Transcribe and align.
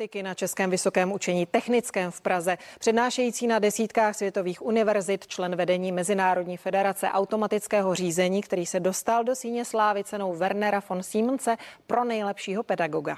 praktiky 0.00 0.22
na 0.22 0.34
Českém 0.34 0.70
vysokém 0.70 1.12
učení 1.12 1.46
technickém 1.46 2.10
v 2.10 2.20
Praze, 2.20 2.58
přednášející 2.78 3.46
na 3.46 3.58
desítkách 3.58 4.16
světových 4.16 4.66
univerzit, 4.66 5.26
člen 5.26 5.56
vedení 5.56 5.92
Mezinárodní 5.92 6.56
federace 6.56 7.08
automatického 7.08 7.94
řízení, 7.94 8.42
který 8.42 8.66
se 8.66 8.80
dostal 8.80 9.24
do 9.24 9.34
síně 9.34 9.64
slávy 9.64 10.04
cenou 10.04 10.34
Wernera 10.34 10.82
von 10.88 11.02
Siemense 11.02 11.56
pro 11.86 12.04
nejlepšího 12.04 12.62
pedagoga. 12.62 13.16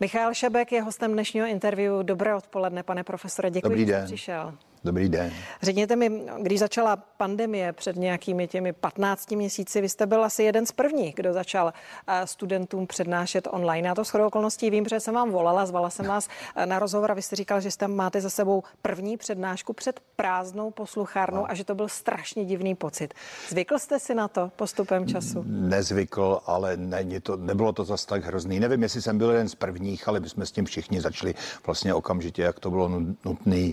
Michal 0.00 0.34
Šebek 0.34 0.72
je 0.72 0.82
hostem 0.82 1.12
dnešního 1.12 1.46
interview. 1.46 2.02
Dobré 2.02 2.34
odpoledne, 2.34 2.82
pane 2.82 3.04
profesore, 3.04 3.50
děkuji, 3.50 3.68
Dobrý 3.68 3.86
že 3.86 3.92
jste 3.92 4.04
přišel. 4.04 4.54
Dobrý 4.84 5.08
den. 5.08 5.32
Řekněte 5.62 5.96
mi, 5.96 6.22
když 6.40 6.58
začala 6.58 6.96
pandemie 6.96 7.72
před 7.72 7.96
nějakými 7.96 8.48
těmi 8.48 8.72
15 8.72 9.30
měsíci, 9.30 9.80
vy 9.80 9.88
jste 9.88 10.06
byl 10.06 10.24
asi 10.24 10.42
jeden 10.42 10.66
z 10.66 10.72
prvních, 10.72 11.14
kdo 11.14 11.32
začal 11.32 11.72
eh, 12.06 12.26
studentům 12.26 12.86
přednášet 12.86 13.48
online. 13.50 13.88
Já 13.88 13.94
to 13.94 14.04
shodou 14.04 14.26
okolností 14.26 14.70
vím, 14.70 14.84
protože 14.84 15.00
jsem 15.00 15.14
vám 15.14 15.30
volala, 15.30 15.66
zvala 15.66 15.90
jsem 15.90 16.06
vás 16.06 16.28
eh, 16.56 16.66
na 16.66 16.78
rozhovor 16.78 17.10
a 17.10 17.14
vy 17.14 17.22
jste 17.22 17.36
říkal, 17.36 17.60
že 17.60 17.70
jste 17.70 17.88
máte 17.88 18.20
za 18.20 18.30
sebou 18.30 18.62
první 18.82 19.16
přednášku 19.16 19.72
před 19.72 20.00
prázdnou 20.16 20.70
posluchárnou 20.70 21.40
no. 21.40 21.50
a 21.50 21.54
že 21.54 21.64
to 21.64 21.74
byl 21.74 21.88
strašně 21.88 22.44
divný 22.44 22.74
pocit. 22.74 23.14
Zvykl 23.48 23.78
jste 23.78 24.00
si 24.00 24.14
na 24.14 24.28
to 24.28 24.50
postupem 24.56 25.06
času? 25.06 25.44
Nezvykl, 25.46 26.40
ale 26.46 26.76
není 26.76 27.20
to, 27.20 27.36
nebylo 27.36 27.72
to 27.72 27.84
zas 27.84 28.06
tak 28.06 28.24
hrozný. 28.24 28.60
Nevím, 28.60 28.82
jestli 28.82 29.02
jsem 29.02 29.18
byl 29.18 29.30
jeden 29.30 29.48
z 29.48 29.54
prvních, 29.54 30.08
ale 30.08 30.20
my 30.20 30.28
jsme 30.28 30.46
s 30.46 30.52
tím 30.52 30.64
všichni 30.64 31.00
začali 31.00 31.34
vlastně 31.66 31.94
okamžitě, 31.94 32.42
jak 32.42 32.60
to 32.60 32.70
bylo 32.70 32.88
nutné. 33.24 33.72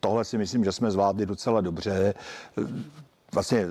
Tohle 0.00 0.24
si 0.24 0.38
myslím, 0.38 0.49
že 0.64 0.72
jsme 0.72 0.90
zvládli 0.90 1.26
docela 1.26 1.60
dobře. 1.60 2.14
Vlastně 3.32 3.66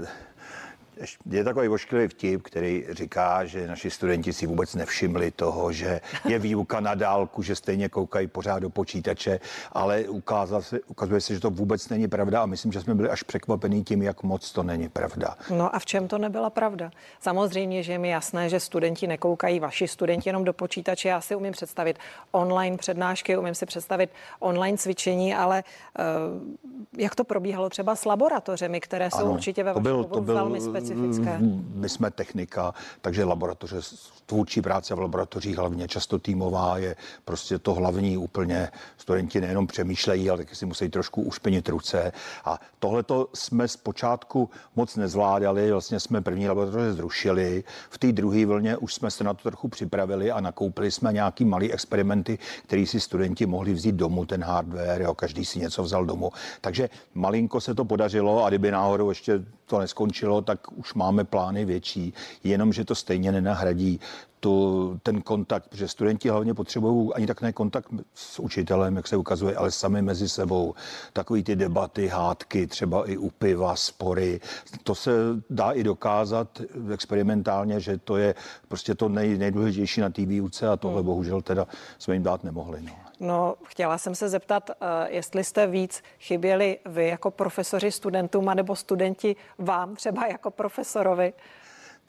je 1.32 1.44
takový 1.44 1.70
ošklivý 1.70 2.08
vtip, 2.08 2.42
který 2.42 2.86
říká, 2.90 3.46
že 3.46 3.68
naši 3.68 3.92
studenti 3.92 4.34
si 4.34 4.48
vůbec 4.48 4.76
nevšimli 4.76 5.32
toho, 5.32 5.72
že 5.72 6.02
je 6.28 6.40
výuka 6.40 6.80
na 6.80 6.96
dálku, 6.96 7.42
že 7.42 7.56
stejně 7.56 7.90
koukají 7.90 8.28
pořád 8.28 8.60
do 8.60 8.70
počítače, 8.70 9.40
ale 9.72 10.02
ukázal 10.02 10.62
se, 10.62 10.80
ukazuje 10.80 11.22
se, 11.22 11.34
že 11.34 11.40
to 11.40 11.50
vůbec 11.50 11.90
není 11.90 12.08
pravda 12.08 12.42
a 12.42 12.46
myslím, 12.46 12.72
že 12.72 12.82
jsme 12.82 12.96
byli 12.96 13.10
až 13.10 13.24
překvapení 13.24 13.84
tím, 13.84 14.02
jak 14.02 14.24
moc 14.24 14.52
to 14.52 14.64
není 14.64 14.90
pravda. 14.90 15.36
No 15.56 15.76
a 15.76 15.80
v 15.80 15.86
čem 15.86 16.08
to 16.08 16.18
nebyla 16.18 16.50
pravda? 16.50 16.92
Samozřejmě, 17.20 17.84
že 17.84 17.92
je 17.92 17.98
mi 17.98 18.10
jasné, 18.10 18.50
že 18.50 18.60
studenti 18.60 19.08
nekoukají, 19.08 19.60
vaši 19.60 19.88
studenti 19.88 20.30
jenom 20.30 20.44
do 20.44 20.54
počítače. 20.54 21.10
Já 21.10 21.22
si 21.22 21.36
umím 21.36 21.52
představit 21.52 22.00
online 22.32 22.78
přednášky, 22.78 23.38
umím 23.38 23.56
si 23.56 23.66
představit 23.66 24.10
online 24.40 24.78
cvičení, 24.78 25.36
ale 25.36 25.64
uh, 26.00 27.02
jak 27.02 27.16
to 27.16 27.24
probíhalo 27.24 27.70
třeba 27.70 27.96
s 27.96 28.06
laboratořemi, 28.06 28.82
které 28.82 29.12
jsou 29.12 29.18
ano, 29.18 29.32
určitě 29.32 29.64
ve 29.64 29.74
vašem 29.74 29.84
to 29.84 29.90
byl, 29.90 30.04
to 30.04 30.22
byl, 30.22 30.36
velmi 30.36 30.62
specifické? 30.62 30.89
Specifické? 30.90 31.38
My 31.74 31.90
jsme 31.90 32.12
technika, 32.12 32.74
takže 33.02 33.24
laboratoře, 33.24 33.78
tvůrčí 34.26 34.62
práce 34.62 34.96
v 34.96 35.00
laboratořích, 35.00 35.58
hlavně 35.58 35.88
často 35.88 36.20
týmová, 36.20 36.78
je 36.78 36.96
prostě 37.26 37.60
to 37.60 37.74
hlavní 37.74 38.18
úplně. 38.18 38.70
Studenti 38.98 39.42
nejenom 39.42 39.68
přemýšlejí, 39.68 40.30
ale 40.30 40.38
taky 40.38 40.56
si 40.56 40.66
musí 40.66 40.90
trošku 40.90 41.22
ušpinit 41.22 41.70
ruce. 41.70 42.12
A 42.46 42.60
tohle 42.80 43.04
to 43.04 43.30
jsme 43.34 43.68
zpočátku 43.68 44.50
moc 44.76 44.96
nezvládali, 44.96 45.72
vlastně 45.72 46.00
jsme 46.00 46.22
první 46.22 46.48
laboratoře 46.48 46.94
zrušili. 46.94 47.64
V 47.90 47.98
té 47.98 48.12
druhé 48.12 48.46
vlně 48.46 48.78
už 48.78 48.94
jsme 48.94 49.12
se 49.12 49.24
na 49.24 49.34
to 49.34 49.44
trochu 49.44 49.68
připravili 49.68 50.32
a 50.32 50.42
nakoupili 50.42 50.92
jsme 50.92 51.14
nějaký 51.14 51.46
malý 51.46 51.74
experimenty, 51.74 52.38
který 52.64 52.86
si 52.86 53.00
studenti 53.00 53.46
mohli 53.46 53.74
vzít 53.74 53.96
domů, 53.96 54.26
ten 54.26 54.44
hardware, 54.44 55.02
jo, 55.02 55.14
každý 55.14 55.46
si 55.46 55.60
něco 55.60 55.84
vzal 55.84 56.06
domů. 56.06 56.32
Takže 56.62 56.90
malinko 57.14 57.62
se 57.62 57.76
to 57.76 57.86
podařilo 57.86 58.46
a 58.46 58.50
kdyby 58.50 58.72
náhodou 58.72 59.10
ještě 59.10 59.46
to 59.70 59.80
neskončilo, 59.80 60.42
tak 60.42 60.78
už 60.78 60.94
máme 60.94 61.24
plány 61.24 61.66
větší, 61.66 62.14
jenomže 62.44 62.86
to 62.86 62.96
stejně 62.96 63.32
nenahradí 63.32 64.00
tu, 64.40 65.00
ten 65.04 65.22
kontakt, 65.22 65.68
protože 65.70 65.88
studenti 65.88 66.30
hlavně 66.30 66.54
potřebují 66.54 67.14
ani 67.14 67.28
tak 67.28 67.42
ne 67.42 67.54
kontakt 67.54 67.88
s 68.14 68.40
učitelem, 68.40 68.96
jak 68.96 69.08
se 69.08 69.18
ukazuje, 69.18 69.56
ale 69.56 69.72
sami 69.72 70.02
mezi 70.02 70.30
sebou. 70.30 70.74
Takový 71.14 71.44
ty 71.44 71.56
debaty, 71.56 72.08
hádky, 72.08 72.68
třeba 72.68 73.10
i 73.10 73.18
u 73.18 73.30
piva, 73.30 73.76
spory. 73.76 74.40
To 74.84 74.96
se 74.96 75.12
dá 75.50 75.72
i 75.72 75.84
dokázat 75.84 76.62
experimentálně, 76.94 77.80
že 77.80 77.98
to 77.98 78.18
je 78.18 78.36
prostě 78.68 78.96
to 78.96 79.10
nej, 79.10 79.38
nejdůležitější 79.38 80.02
na 80.02 80.10
té 80.10 80.26
výuce 80.26 80.68
a 80.68 80.78
tohle 80.78 81.00
hmm. 81.00 81.06
bohužel 81.06 81.42
teda 81.42 81.68
jsme 81.98 82.14
jim 82.14 82.24
dát 82.24 82.44
nemohli. 82.44 82.82
No. 82.82 83.09
No, 83.20 83.56
chtěla 83.66 83.98
jsem 83.98 84.16
se 84.16 84.30
zeptat, 84.30 84.70
eh, 84.70 84.76
jestli 85.10 85.44
jste 85.44 85.68
víc 85.68 86.04
chyběli 86.20 86.80
vy 86.86 87.08
jako 87.08 87.32
profesoři 87.32 87.92
studentům, 87.92 88.50
anebo 88.50 88.76
studenti 88.76 89.36
vám 89.58 89.96
třeba 89.96 90.28
jako 90.28 90.52
profesorovi 90.52 91.34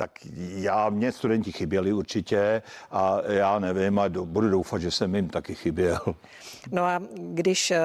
tak 0.00 0.10
já, 0.54 0.91
mě 0.91 1.12
studenti 1.12 1.53
chyběli 1.53 1.93
určitě 1.93 2.62
a 2.91 3.19
já 3.28 3.59
nevím 3.59 3.99
a 3.99 4.09
do, 4.09 4.25
budu 4.25 4.50
doufat, 4.50 4.81
že 4.81 4.91
jsem 4.91 5.15
jim 5.15 5.28
taky 5.28 5.54
chyběl. 5.54 5.99
No 6.70 6.84
a 6.84 7.03
když 7.15 7.70
eh, 7.70 7.81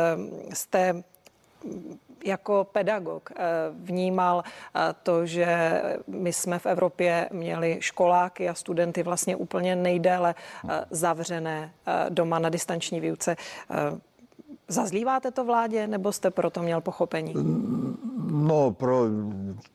jste 0.54 1.04
jako 2.26 2.68
pedagog 2.72 3.30
eh, 3.32 3.44
vnímal 3.72 4.44
eh, 4.46 4.80
to, 5.04 5.26
že 5.26 5.82
my 6.08 6.34
jsme 6.34 6.60
v 6.60 6.66
Evropě 6.66 7.30
měli 7.32 7.78
školáky 7.80 8.50
a 8.50 8.54
studenty 8.54 9.04
vlastně 9.04 9.36
úplně 9.36 9.76
nejdéle 9.76 10.36
zavřené 10.92 11.72
doma 12.10 12.40
na 12.40 12.50
distanční 12.50 13.00
výuce. 13.00 13.36
Zazlíváte 14.68 15.32
to 15.32 15.46
vládě, 15.46 15.88
nebo 15.88 16.12
jste 16.12 16.32
proto 16.32 16.62
měl 16.62 16.82
pochopení? 16.82 17.34
No, 18.36 18.72
pro 18.72 19.06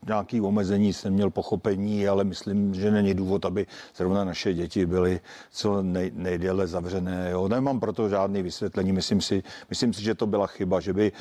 nějaké 0.07 0.41
omezení 0.41 0.93
jsem 0.93 1.13
měl 1.13 1.29
pochopení, 1.29 2.07
ale 2.07 2.23
myslím, 2.23 2.73
že 2.73 2.91
není 2.91 3.13
důvod, 3.13 3.45
aby 3.45 3.65
zrovna 3.95 4.23
naše 4.23 4.53
děti 4.53 4.85
byly 4.85 5.19
co 5.51 5.83
nej, 5.83 6.11
nejdéle 6.15 6.67
zavřené. 6.67 7.29
Jo. 7.31 7.47
Nemám 7.47 7.79
proto 7.79 8.09
žádné 8.09 8.41
vysvětlení. 8.41 8.91
Myslím 8.91 9.21
si, 9.21 9.43
myslím 9.69 9.93
si, 9.93 10.03
že 10.03 10.15
to 10.15 10.27
byla 10.27 10.47
chyba, 10.47 10.79
že 10.79 10.93
by 10.93 11.11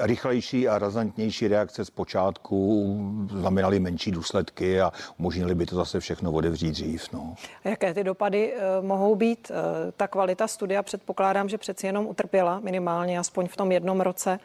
rychlejší 0.00 0.68
a 0.68 0.78
razantnější 0.78 1.48
reakce 1.48 1.84
z 1.84 1.90
počátku 1.90 2.96
znamenaly 3.30 3.80
menší 3.80 4.10
důsledky 4.10 4.80
a 4.80 4.92
umožnili 5.18 5.54
by 5.54 5.66
to 5.66 5.76
zase 5.76 6.00
všechno 6.00 6.32
odevřít 6.32 6.70
dřív. 6.70 7.12
No. 7.12 7.34
A 7.64 7.68
jaké 7.68 7.94
ty 7.94 8.04
dopady 8.04 8.52
uh, 8.52 8.86
mohou 8.86 9.16
být? 9.16 9.50
Uh, 9.50 9.56
ta 9.96 10.08
kvalita 10.08 10.48
studia 10.48 10.82
předpokládám, 10.82 11.48
že 11.48 11.58
přeci 11.58 11.86
jenom 11.86 12.06
utrpěla 12.06 12.60
minimálně 12.60 13.18
aspoň 13.18 13.48
v 13.48 13.56
tom 13.56 13.72
jednom 13.72 14.00
roce 14.00 14.38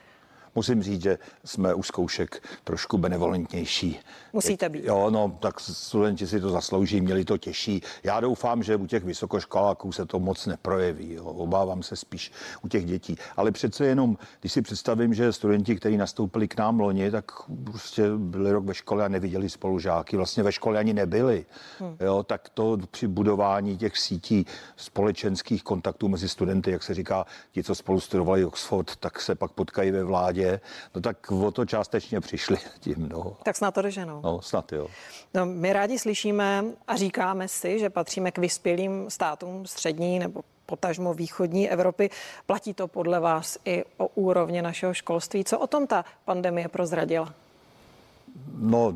musím 0.56 0.84
říct, 0.84 1.02
že 1.02 1.18
jsme 1.46 1.74
u 1.74 1.84
zkoušek 1.84 2.48
trošku 2.64 2.98
benevolentnější. 2.98 4.00
Musíte 4.34 4.70
být. 4.70 4.86
Jo, 4.86 5.10
no, 5.10 5.38
tak 5.40 5.60
studenti 5.60 6.28
si 6.28 6.42
to 6.42 6.50
zaslouží, 6.50 7.02
měli 7.02 7.26
to 7.26 7.38
těžší. 7.38 7.82
Já 8.04 8.20
doufám, 8.20 8.64
že 8.64 8.76
u 8.76 8.86
těch 8.86 9.04
vysokoškoláků 9.04 9.92
se 9.92 10.06
to 10.06 10.20
moc 10.20 10.46
neprojeví. 10.46 11.14
Jo. 11.14 11.24
Obávám 11.24 11.84
se 11.84 11.96
spíš 11.96 12.32
u 12.62 12.68
těch 12.68 12.86
dětí. 12.86 13.18
Ale 13.38 13.52
přece 13.52 13.86
jenom, 13.86 14.18
když 14.42 14.52
si 14.52 14.62
představím, 14.62 15.14
že 15.14 15.34
studenti, 15.34 15.76
kteří 15.76 15.98
nastoupili 15.98 16.48
k 16.48 16.58
nám 16.58 16.80
loni, 16.80 17.12
tak 17.12 17.32
prostě 17.64 18.04
byli 18.18 18.52
rok 18.52 18.66
ve 18.66 18.74
škole 18.74 19.06
a 19.06 19.08
neviděli 19.08 19.50
spolužáky. 19.50 20.18
Vlastně 20.18 20.44
ve 20.44 20.52
škole 20.52 20.80
ani 20.80 20.94
nebyli. 20.94 21.46
Hmm. 21.80 21.98
Jo, 22.00 22.24
tak 22.24 22.50
to 22.50 22.78
při 22.92 23.08
budování 23.08 23.78
těch 23.78 23.98
sítí 23.98 24.46
společenských 24.76 25.64
kontaktů 25.64 26.08
mezi 26.08 26.30
studenty, 26.30 26.72
jak 26.72 26.84
se 26.84 26.94
říká, 26.94 27.26
ti, 27.52 27.64
co 27.64 27.76
spolu 27.76 28.00
studovali 28.00 28.46
Oxford, 28.46 28.96
tak 28.96 29.22
se 29.22 29.36
pak 29.36 29.52
potkají 29.52 29.92
ve 29.92 30.04
vládě 30.04 30.44
je, 30.45 30.61
no 30.95 31.01
tak 31.01 31.31
o 31.31 31.51
to 31.51 31.66
částečně 31.66 32.22
přišli 32.22 32.57
tím. 32.79 33.09
No. 33.11 33.38
Tak 33.44 33.56
snad 33.56 33.73
to 33.73 33.81
doženou. 33.81 34.22
No, 34.23 34.41
snad 34.41 34.72
jo. 34.72 34.88
No, 35.33 35.45
my 35.45 35.73
rádi 35.73 36.00
slyšíme 36.00 36.63
a 36.88 36.95
říkáme 36.95 37.47
si, 37.47 37.79
že 37.79 37.89
patříme 37.89 38.31
k 38.31 38.38
vyspělým 38.38 39.09
státům 39.09 39.66
střední 39.66 40.19
nebo 40.19 40.41
potažmo 40.66 41.13
východní 41.13 41.69
Evropy. 41.69 42.09
Platí 42.45 42.73
to 42.73 42.88
podle 42.88 43.19
vás 43.19 43.57
i 43.66 43.83
o 43.97 44.07
úrovně 44.07 44.61
našeho 44.61 44.94
školství. 44.94 45.44
Co 45.44 45.59
o 45.59 45.67
tom 45.67 45.88
ta 45.88 46.06
pandemie 46.25 46.67
prozradila? 46.67 47.33
No, 48.57 48.95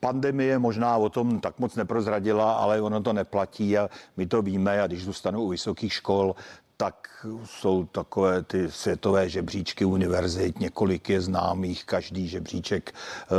pandemie 0.00 0.58
možná 0.58 0.96
o 0.96 1.08
tom 1.08 1.40
tak 1.40 1.58
moc 1.58 1.74
neprozradila, 1.76 2.52
ale 2.52 2.80
ono 2.80 3.02
to 3.02 3.12
neplatí 3.12 3.78
a 3.78 3.88
my 4.16 4.26
to 4.26 4.42
víme 4.42 4.82
a 4.82 4.86
když 4.86 5.04
zůstanu 5.04 5.42
u 5.42 5.48
vysokých 5.48 5.92
škol, 5.92 6.34
tak 6.76 7.26
jsou 7.44 7.84
takové 7.84 8.42
ty 8.42 8.70
světové 8.70 9.28
žebříčky 9.28 9.84
univerzit, 9.84 10.60
několik 10.60 11.08
je 11.08 11.20
známých, 11.20 11.84
každý 11.84 12.28
žebříček 12.28 12.94
eh, 12.94 13.34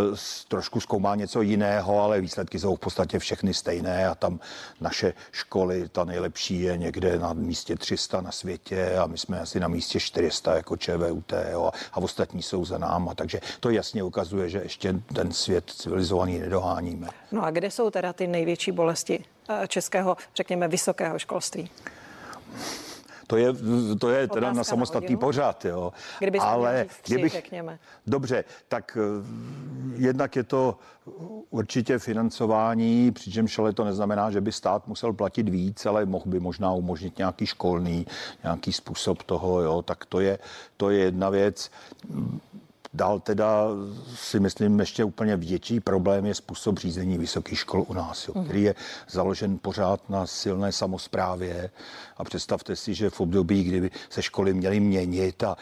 trošku 0.48 0.80
zkoumá 0.80 1.16
něco 1.16 1.42
jiného, 1.42 2.02
ale 2.02 2.22
výsledky 2.22 2.60
jsou 2.60 2.76
v 2.76 2.80
podstatě 2.80 3.20
všechny 3.20 3.54
stejné 3.54 4.08
a 4.08 4.16
tam 4.16 4.40
naše 4.82 5.14
školy, 5.32 5.90
ta 5.90 6.04
nejlepší 6.04 6.62
je 6.62 6.78
někde 6.78 7.20
na 7.20 7.34
místě 7.34 7.76
300 7.76 8.22
na 8.22 8.32
světě 8.32 8.96
a 8.96 9.08
my 9.08 9.18
jsme 9.18 9.40
asi 9.40 9.60
na 9.60 9.68
místě 9.68 10.00
400 10.00 10.56
jako 10.56 10.78
ČVUT 10.78 11.34
jo, 11.52 11.72
a 11.94 11.98
ostatní 11.98 12.44
jsou 12.44 12.66
za 12.66 12.78
náma, 12.78 13.16
takže 13.16 13.40
to 13.60 13.70
jasně 13.70 14.04
ukazuje, 14.04 14.50
že 14.50 14.58
ještě 14.58 14.96
ten 15.14 15.32
svět 15.32 15.70
civilizovaný 15.70 16.40
nedoháníme. 16.40 17.08
No 17.32 17.44
a 17.44 17.52
kde 17.52 17.72
jsou 17.72 17.90
teda 17.90 18.14
ty 18.14 18.28
největší 18.28 18.72
bolesti 18.72 19.24
eh, 19.50 19.68
českého, 19.68 20.18
řekněme, 20.36 20.68
vysokého 20.68 21.20
školství? 21.20 21.70
To 23.28 23.38
je, 23.38 23.54
to 24.00 24.10
je 24.10 24.28
teda 24.28 24.54
na 24.54 24.64
samostatný 24.64 25.14
na 25.14 25.20
pořád, 25.20 25.66
jo. 25.66 25.94
Kdyby 26.20 26.40
Ale 26.40 26.86
tři, 27.04 27.14
kdybych, 27.14 27.32
řekněme. 27.32 27.80
Dobře, 28.08 28.44
tak 28.68 28.98
eh, 29.02 29.26
jednak 29.96 30.36
je 30.36 30.44
to 30.44 30.78
určitě 31.50 32.00
financování, 32.00 33.12
přičemž 33.12 33.60
ale 33.60 33.74
to 33.74 33.84
neznamená, 33.84 34.32
že 34.32 34.42
by 34.42 34.52
stát 34.52 34.88
musel 34.88 35.14
platit 35.14 35.50
víc, 35.50 35.86
ale 35.86 36.06
mohl 36.06 36.26
by 36.28 36.40
možná 36.40 36.74
umožnit 36.74 37.18
nějaký 37.18 37.46
školný, 37.46 38.06
nějaký 38.44 38.74
způsob 38.74 39.24
toho, 39.24 39.62
jo, 39.62 39.82
tak 39.82 40.06
to 40.06 40.20
je, 40.20 40.40
to 40.78 40.90
je 40.90 41.00
jedna 41.00 41.30
věc. 41.30 41.72
Dál 42.96 43.20
teda 43.20 43.68
si 44.16 44.40
myslím 44.40 44.80
ještě 44.80 45.04
úplně 45.04 45.38
větší 45.38 45.80
problém 45.80 46.26
je 46.26 46.36
způsob 46.36 46.80
řízení 46.80 47.18
vysokých 47.18 47.60
škol 47.60 47.86
u 47.88 47.94
nás, 47.94 48.28
jo, 48.28 48.44
který 48.44 48.64
je 48.64 48.76
založen 49.10 49.58
pořád 49.62 50.10
na 50.10 50.28
silné 50.28 50.72
samozprávě. 50.72 51.70
A 52.18 52.24
představte 52.24 52.76
si, 52.76 52.94
že 52.94 53.10
v 53.10 53.20
období, 53.20 53.64
kdyby 53.64 53.92
se 54.10 54.22
školy 54.22 54.54
měly 54.54 54.80
měnit 54.80 55.44
a 55.44 55.58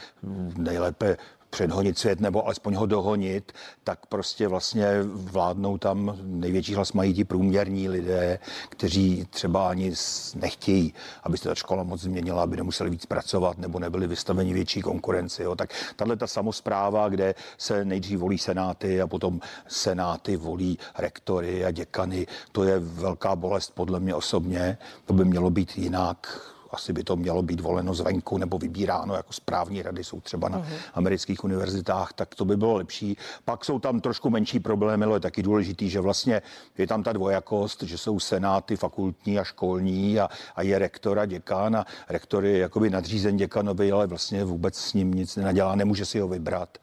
nejlépe 0.57 1.17
předhonit 1.53 1.97
svět 1.97 2.19
nebo 2.19 2.45
alespoň 2.45 2.75
ho 2.75 2.85
dohonit, 2.85 3.51
tak 3.83 4.05
prostě 4.05 4.47
vlastně 4.47 4.87
vládnou 5.03 5.77
tam, 5.77 6.17
největší 6.23 6.75
hlas 6.75 6.93
mají 6.93 7.13
ti 7.13 7.23
průměrní 7.23 7.89
lidé, 7.89 8.39
kteří 8.69 9.27
třeba 9.29 9.69
ani 9.69 9.93
nechtějí, 10.35 10.93
aby 11.23 11.37
se 11.37 11.49
ta 11.49 11.55
škola 11.55 11.83
moc 11.83 12.01
změnila, 12.01 12.43
aby 12.43 12.57
nemuseli 12.57 12.89
víc 12.89 13.05
pracovat 13.05 13.57
nebo 13.57 13.79
nebyli 13.79 14.07
vystaveni 14.07 14.53
větší 14.53 14.81
konkurenci. 14.81 15.43
Jo. 15.43 15.55
Tak 15.55 15.69
tahle 15.95 16.15
ta 16.15 16.27
samozpráva, 16.27 17.09
kde 17.09 17.35
se 17.57 17.85
nejdřív 17.85 18.19
volí 18.19 18.37
senáty 18.37 19.01
a 19.01 19.07
potom 19.07 19.39
senáty 19.67 20.35
volí 20.35 20.77
rektory 20.97 21.65
a 21.65 21.71
děkany, 21.71 22.27
to 22.51 22.63
je 22.63 22.79
velká 22.79 23.35
bolest 23.35 23.71
podle 23.75 23.99
mě 23.99 24.15
osobně. 24.15 24.77
To 25.05 25.13
by 25.13 25.25
mělo 25.25 25.49
být 25.49 25.77
jinak 25.77 26.52
asi 26.73 26.93
by 26.93 27.03
to 27.03 27.15
mělo 27.15 27.41
být 27.41 27.59
voleno 27.59 27.93
zvenku 27.93 28.37
nebo 28.37 28.57
vybíráno 28.57 29.15
jako 29.15 29.33
správní 29.33 29.81
rady 29.81 30.03
jsou 30.03 30.21
třeba 30.21 30.49
na 30.49 30.59
uh-huh. 30.59 30.75
amerických 30.93 31.43
univerzitách, 31.43 32.13
tak 32.13 32.35
to 32.35 32.45
by 32.45 32.57
bylo 32.57 32.73
lepší. 32.73 33.17
Pak 33.45 33.65
jsou 33.65 33.79
tam 33.79 34.01
trošku 34.01 34.29
menší 34.29 34.59
problémy, 34.59 35.05
ale 35.05 35.15
je 35.15 35.19
taky 35.19 35.43
důležitý, 35.43 35.89
že 35.89 35.99
vlastně 35.99 36.41
je 36.77 36.87
tam 36.87 37.03
ta 37.03 37.13
dvojakost, 37.13 37.83
že 37.83 37.97
jsou 37.97 38.19
senáty 38.19 38.75
fakultní 38.75 39.39
a 39.39 39.43
školní 39.43 40.19
a, 40.19 40.29
a 40.55 40.61
je 40.61 40.79
rektor 40.79 41.19
a 41.19 41.25
děkan 41.25 41.75
a 41.75 41.85
rektor 42.09 42.45
je 42.45 42.57
jakoby 42.57 42.89
nadřízen 42.89 43.37
děkanovi, 43.37 43.91
ale 43.91 44.07
vlastně 44.07 44.43
vůbec 44.43 44.75
s 44.77 44.93
ním 44.93 45.13
nic 45.13 45.35
nenadělá, 45.35 45.75
nemůže 45.75 46.05
si 46.05 46.19
ho 46.19 46.27
vybrat. 46.27 46.77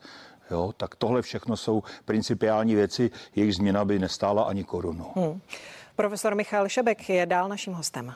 Jo, 0.50 0.72
tak 0.76 0.94
tohle 0.94 1.22
všechno 1.22 1.56
jsou 1.56 1.82
principiální 2.04 2.74
věci, 2.74 3.10
jejich 3.36 3.54
změna 3.54 3.84
by 3.84 3.98
nestála 3.98 4.42
ani 4.42 4.64
korunu. 4.64 5.06
Hmm. 5.14 5.40
Profesor 5.96 6.34
Michal 6.34 6.68
Šebek 6.68 7.08
je 7.08 7.26
dál 7.26 7.48
naším 7.48 7.72
hostem. 7.72 8.14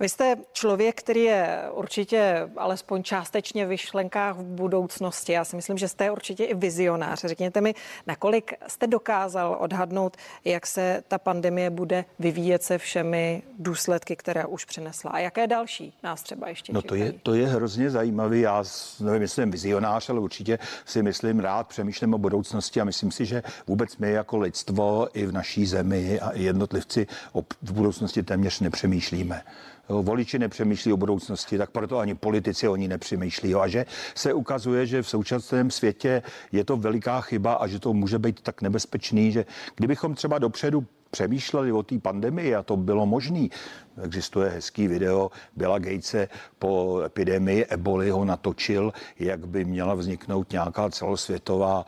Vy 0.00 0.08
jste 0.08 0.36
člověk, 0.52 0.98
který 1.02 1.22
je 1.22 1.62
určitě 1.72 2.50
alespoň 2.56 3.02
částečně 3.02 3.66
v 3.66 3.76
šlenkách 3.76 4.36
v 4.36 4.42
budoucnosti. 4.42 5.32
Já 5.32 5.44
si 5.44 5.56
myslím, 5.56 5.78
že 5.78 5.88
jste 5.88 6.10
určitě 6.10 6.44
i 6.44 6.54
vizionář. 6.54 7.24
Řekněte 7.24 7.60
mi, 7.60 7.74
nakolik 8.06 8.52
jste 8.68 8.86
dokázal 8.86 9.56
odhadnout, 9.60 10.16
jak 10.44 10.66
se 10.66 11.02
ta 11.08 11.18
pandemie 11.18 11.70
bude 11.70 12.04
vyvíjet 12.18 12.62
se 12.62 12.78
všemi 12.78 13.42
důsledky, 13.58 14.16
které 14.16 14.46
už 14.46 14.64
přinesla. 14.64 15.10
A 15.10 15.18
jaké 15.18 15.46
další 15.46 15.94
nás 16.02 16.22
třeba 16.22 16.48
ještě 16.48 16.72
No 16.72 16.82
to 16.82 16.94
je, 16.94 17.12
to 17.12 17.34
je 17.34 17.46
hrozně 17.46 17.90
zajímavý. 17.90 18.40
Já 18.40 18.64
nevím, 19.00 19.22
jestli 19.22 19.42
jsem 19.42 19.50
vizionář, 19.50 20.10
ale 20.10 20.20
určitě 20.20 20.58
si 20.84 21.02
myslím 21.02 21.40
rád, 21.40 21.68
přemýšlím 21.68 22.14
o 22.14 22.18
budoucnosti 22.18 22.80
a 22.80 22.84
myslím 22.84 23.10
si, 23.10 23.26
že 23.26 23.42
vůbec 23.66 23.96
my 23.96 24.12
jako 24.12 24.36
lidstvo 24.36 25.08
i 25.12 25.26
v 25.26 25.32
naší 25.32 25.66
zemi 25.66 26.20
a 26.20 26.30
i 26.30 26.42
jednotlivci 26.42 27.06
o 27.32 27.42
v 27.62 27.72
budoucnosti 27.72 28.22
téměř 28.22 28.60
nepřemýšlíme 28.60 29.42
voliči 29.90 30.38
nepřemýšlí 30.38 30.92
o 30.92 30.96
budoucnosti, 30.96 31.58
tak 31.58 31.70
proto 31.70 31.98
ani 31.98 32.14
politici 32.14 32.68
oni 32.68 32.88
nepřemýšlí. 32.88 33.54
A 33.54 33.68
že 33.68 33.86
se 34.14 34.32
ukazuje, 34.32 34.86
že 34.86 35.02
v 35.02 35.08
současném 35.08 35.70
světě 35.70 36.22
je 36.52 36.64
to 36.64 36.76
veliká 36.76 37.20
chyba 37.20 37.52
a 37.54 37.66
že 37.66 37.78
to 37.78 37.92
může 37.92 38.18
být 38.18 38.40
tak 38.40 38.62
nebezpečný, 38.62 39.32
že 39.32 39.44
kdybychom 39.76 40.14
třeba 40.14 40.38
dopředu 40.38 40.86
přemýšleli 41.10 41.72
o 41.72 41.82
té 41.82 41.98
pandemii 41.98 42.54
a 42.54 42.62
to 42.62 42.76
bylo 42.76 43.06
možné. 43.06 43.48
Existuje 44.02 44.50
hezký 44.50 44.88
video 44.88 45.30
Billa 45.56 45.78
Gatese 45.78 46.28
po 46.58 47.02
epidemii 47.04 47.64
eboli 47.64 48.10
ho 48.10 48.24
natočil, 48.24 48.92
jak 49.18 49.46
by 49.48 49.64
měla 49.64 49.94
vzniknout 49.94 50.52
nějaká 50.52 50.90
celosvětová 50.90 51.86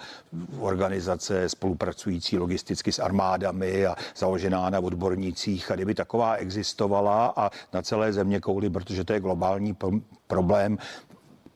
organizace 0.61 1.49
spolupracující 1.49 2.39
logisticky 2.39 2.93
s 2.93 2.99
armádami 2.99 3.87
a 3.87 3.97
založená 4.17 4.71
na 4.71 4.81
odbornících. 4.81 5.71
A 5.71 5.75
kdyby 5.75 5.95
taková 5.95 6.35
existovala 6.35 7.33
a 7.37 7.51
na 7.73 7.83
celé 7.83 8.13
země 8.13 8.41
kouli, 8.41 8.71
protože 8.71 9.05
to 9.05 9.13
je 9.13 9.21
globální 9.21 9.77
problém, 10.27 10.79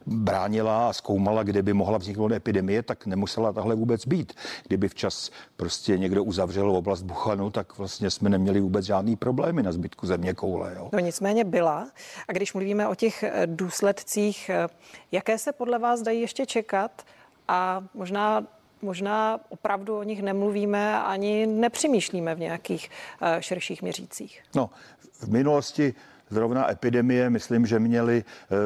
bránila 0.07 0.89
a 0.89 0.93
zkoumala, 0.93 1.43
kde 1.43 1.63
by 1.63 1.73
mohla 1.73 1.99
vzniknout 1.99 2.33
epidemie, 2.33 2.83
tak 2.83 3.07
nemusela 3.07 3.53
tahle 3.53 3.75
vůbec 3.75 4.07
být. 4.07 4.33
Kdyby 4.67 4.89
včas 4.89 5.31
prostě 5.57 5.99
někdo 5.99 6.25
uzavřel 6.25 6.71
oblast 6.71 7.03
Buchanu, 7.03 7.51
tak 7.51 7.79
vlastně 7.79 8.11
jsme 8.11 8.29
neměli 8.29 8.61
vůbec 8.61 8.85
žádný 8.85 9.17
problémy 9.17 9.63
na 9.63 9.73
zbytku 9.73 10.07
země 10.07 10.35
koule. 10.35 10.73
Jo. 10.77 10.89
No 10.93 10.99
nicméně 10.99 11.45
byla. 11.45 11.89
A 12.29 12.33
když 12.33 12.55
mluvíme 12.55 12.89
o 12.89 12.95
těch 12.95 13.23
eh, 13.23 13.47
důsledcích, 13.47 14.51
eh, 14.51 14.69
jaké 15.13 15.39
se 15.39 15.53
podle 15.53 15.79
vás 15.79 16.03
dají 16.03 16.21
ještě 16.21 16.47
čekat? 16.47 17.03
A 17.49 17.85
možná 17.95 18.47
možná 18.83 19.41
opravdu 19.49 19.99
o 19.99 20.03
nich 20.03 20.23
nemluvíme 20.23 21.03
ani 21.03 21.47
nepřemýšlíme 21.47 22.35
v 22.35 22.39
nějakých 22.39 22.91
eh, 23.21 23.43
širších 23.43 23.83
měřících. 23.83 24.43
No, 24.55 24.71
v 25.13 25.29
minulosti 25.29 25.95
zrovna 26.31 26.71
epidemie, 26.71 27.31
myslím, 27.31 27.67
že 27.67 27.79
měli 27.79 28.25
eh, 28.25 28.57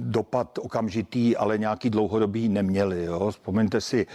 dopad 0.00 0.58
okamžitý, 0.62 1.36
ale 1.36 1.58
nějaký 1.58 1.90
dlouhodobý 1.90 2.48
neměli. 2.48 3.04
Jo. 3.04 3.30
Vzpomeňte 3.30 3.80
si, 3.80 4.06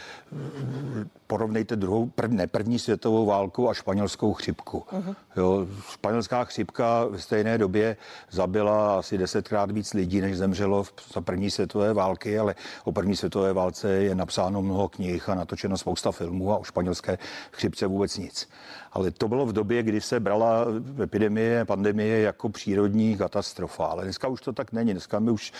porovnejte 1.33 1.75
druhou, 1.75 2.05
prv, 2.05 2.31
ne, 2.31 2.47
první 2.47 2.79
světovou 2.79 3.25
válku 3.25 3.69
a 3.69 3.73
španělskou 3.73 4.33
chřipku. 4.33 4.83
Uh-huh. 4.91 5.15
Jo, 5.35 5.67
španělská 5.91 6.43
chřipka 6.43 7.05
v 7.05 7.17
stejné 7.17 7.57
době 7.57 7.97
zabila 8.31 8.99
asi 8.99 9.17
desetkrát 9.17 9.71
víc 9.71 9.93
lidí, 9.93 10.21
než 10.21 10.37
zemřelo 10.37 10.83
v, 10.83 10.93
za 11.13 11.21
první 11.21 11.51
světové 11.51 11.93
války, 11.93 12.39
ale 12.39 12.55
o 12.83 12.91
první 12.91 13.15
světové 13.15 13.53
válce 13.53 13.89
je 13.89 14.15
napsáno 14.15 14.61
mnoho 14.61 14.89
knih 14.89 15.29
a 15.29 15.35
natočeno 15.35 15.77
spousta 15.77 16.11
filmů 16.11 16.51
a 16.51 16.57
o 16.57 16.63
španělské 16.63 17.17
chřipce 17.51 17.87
vůbec 17.87 18.17
nic 18.17 18.49
ale 18.93 19.11
to 19.11 19.27
bylo 19.27 19.45
v 19.45 19.53
době, 19.53 19.83
kdy 19.83 20.01
se 20.01 20.19
brala 20.19 20.65
epidemie, 21.03 21.65
pandemie 21.65 22.19
jako 22.19 22.49
přírodní 22.49 23.17
katastrofa. 23.17 23.85
Ale 23.85 24.03
dneska 24.03 24.27
už 24.27 24.41
to 24.41 24.53
tak 24.53 24.71
není. 24.71 24.91
Dneska 24.91 25.19
my 25.19 25.31
už 25.31 25.53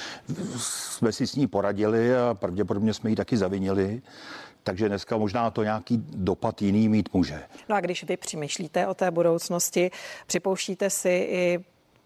jsme 0.57 1.11
si 1.11 1.27
s 1.27 1.35
ní 1.35 1.47
poradili 1.47 2.15
a 2.15 2.33
pravděpodobně 2.33 2.93
jsme 2.93 3.09
ji 3.09 3.15
taky 3.15 3.37
zavinili. 3.37 4.01
Takže 4.63 4.89
dneska 4.89 5.17
možná 5.17 5.51
to 5.51 5.63
nějaký 5.63 5.97
dopad 6.07 6.61
jiný 6.61 6.89
mít 6.89 7.09
může. 7.13 7.43
No 7.69 7.75
a 7.75 7.81
když 7.81 8.03
vy 8.03 8.17
přemýšlíte 8.17 8.87
o 8.87 8.93
té 8.93 9.11
budoucnosti, 9.11 9.91
připouštíte 10.27 10.89
si 10.89 11.09
i 11.09 11.59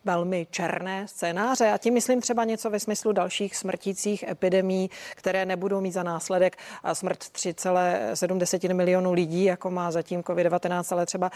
velmi 0.06 0.48
černé 0.52 1.08
scénáře 1.08 1.72
a 1.72 1.78
tím 1.78 1.94
myslím 1.94 2.22
třeba 2.22 2.44
něco 2.44 2.70
ve 2.70 2.80
smyslu 2.80 3.12
dalších 3.12 3.56
smrtících 3.56 4.24
epidemí, 4.24 4.90
které 5.16 5.46
nebudou 5.46 5.82
mít 5.82 5.92
za 5.92 6.04
následek 6.04 6.58
smrt 6.94 7.20
3,7 7.20 8.74
milionů 8.74 9.14
lidí, 9.14 9.44
jako 9.44 9.72
má 9.72 9.92
zatím 9.92 10.22
COVID-19, 10.22 10.84
ale 10.92 11.06
třeba 11.06 11.32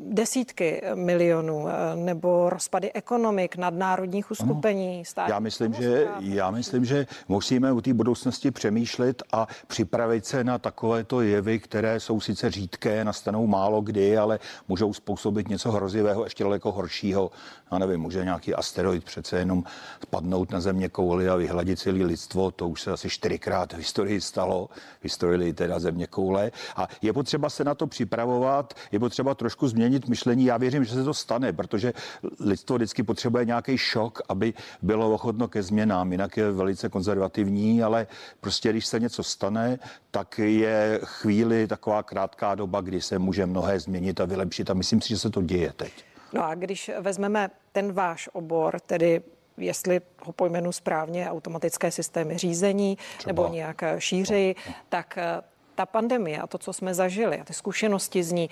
desítky 0.00 0.82
milionů 0.94 1.66
nebo 1.94 2.50
rozpady 2.50 2.92
ekonomik, 2.92 3.56
nadnárodních 3.56 4.30
uskupení. 4.30 5.02
Já 5.28 5.38
myslím, 5.38 5.74
že, 5.74 6.08
já 6.20 6.50
myslím, 6.50 6.84
že 6.84 7.06
musíme 7.28 7.72
u 7.72 7.80
té 7.80 7.94
budoucnosti 7.94 8.50
přemýšlet 8.50 9.22
a 9.32 9.46
připravit 9.66 10.26
se 10.26 10.44
na 10.44 10.58
takovéto 10.58 11.20
jevy, 11.20 11.58
které 11.58 12.00
jsou 12.00 12.20
sice 12.20 12.50
řídké, 12.50 13.04
nastanou 13.04 13.46
málo 13.46 13.80
kdy, 13.80 14.18
ale 14.18 14.38
můžou 14.68 14.92
způsobit 14.92 15.48
něco 15.48 15.70
hrozivého, 15.70 16.24
ještě 16.24 16.44
daleko 16.44 16.72
horšího 16.72 17.30
já 17.72 17.78
nevím, 17.78 18.00
může 18.00 18.24
nějaký 18.24 18.54
asteroid 18.54 19.04
přece 19.04 19.38
jenom 19.38 19.64
spadnout 20.02 20.50
na 20.50 20.60
země 20.60 20.88
kouli 20.88 21.28
a 21.28 21.36
vyhladit 21.36 21.78
celý 21.78 22.04
lidstvo, 22.04 22.50
to 22.50 22.68
už 22.68 22.82
se 22.82 22.92
asi 22.92 23.10
čtyřikrát 23.10 23.72
v 23.72 23.76
historii 23.76 24.20
stalo, 24.20 24.68
v 25.00 25.04
historii 25.04 25.52
teda 25.52 25.78
země 25.78 26.06
koule. 26.06 26.50
A 26.76 26.88
je 27.02 27.12
potřeba 27.12 27.50
se 27.50 27.64
na 27.64 27.74
to 27.74 27.86
připravovat, 27.86 28.74
je 28.92 28.98
potřeba 28.98 29.34
trošku 29.34 29.68
změnit 29.68 30.08
myšlení, 30.08 30.44
já 30.44 30.56
věřím, 30.56 30.84
že 30.84 30.94
se 30.94 31.04
to 31.04 31.14
stane, 31.14 31.52
protože 31.52 31.92
lidstvo 32.40 32.76
vždycky 32.76 33.02
potřebuje 33.02 33.44
nějaký 33.44 33.78
šok, 33.78 34.20
aby 34.28 34.54
bylo 34.82 35.14
ochotno 35.14 35.48
ke 35.48 35.62
změnám, 35.62 36.12
jinak 36.12 36.36
je 36.36 36.52
velice 36.52 36.88
konzervativní, 36.88 37.82
ale 37.82 38.06
prostě 38.40 38.70
když 38.70 38.86
se 38.86 39.00
něco 39.00 39.22
stane, 39.22 39.78
tak 40.10 40.38
je 40.38 41.00
chvíli 41.04 41.66
taková 41.66 42.02
krátká 42.02 42.54
doba, 42.54 42.80
kdy 42.80 43.00
se 43.00 43.18
může 43.18 43.46
mnohé 43.46 43.80
změnit 43.80 44.20
a 44.20 44.24
vylepšit. 44.24 44.70
A 44.70 44.74
myslím 44.74 45.00
si, 45.00 45.08
že 45.08 45.18
se 45.18 45.30
to 45.30 45.42
děje 45.42 45.72
teď. 45.76 46.13
No 46.34 46.44
a 46.44 46.54
když 46.54 46.90
vezmeme 47.00 47.50
ten 47.72 47.92
váš 47.92 48.28
obor, 48.32 48.80
tedy 48.80 49.22
jestli 49.56 50.00
ho 50.22 50.32
pojmenu 50.32 50.72
správně, 50.72 51.30
automatické 51.30 51.90
systémy 51.90 52.38
řízení 52.38 52.98
Třeba. 53.18 53.26
nebo 53.26 53.54
nějak 53.54 53.84
šířeji, 53.98 54.54
no, 54.58 54.62
no. 54.66 54.74
tak 54.88 55.18
eh, 55.18 55.42
ta 55.74 55.86
pandemie 55.86 56.38
a 56.38 56.46
to, 56.46 56.58
co 56.58 56.72
jsme 56.72 56.94
zažili 56.94 57.40
a 57.40 57.44
ty 57.44 57.54
zkušenosti 57.54 58.22
z 58.22 58.32
ní, 58.32 58.50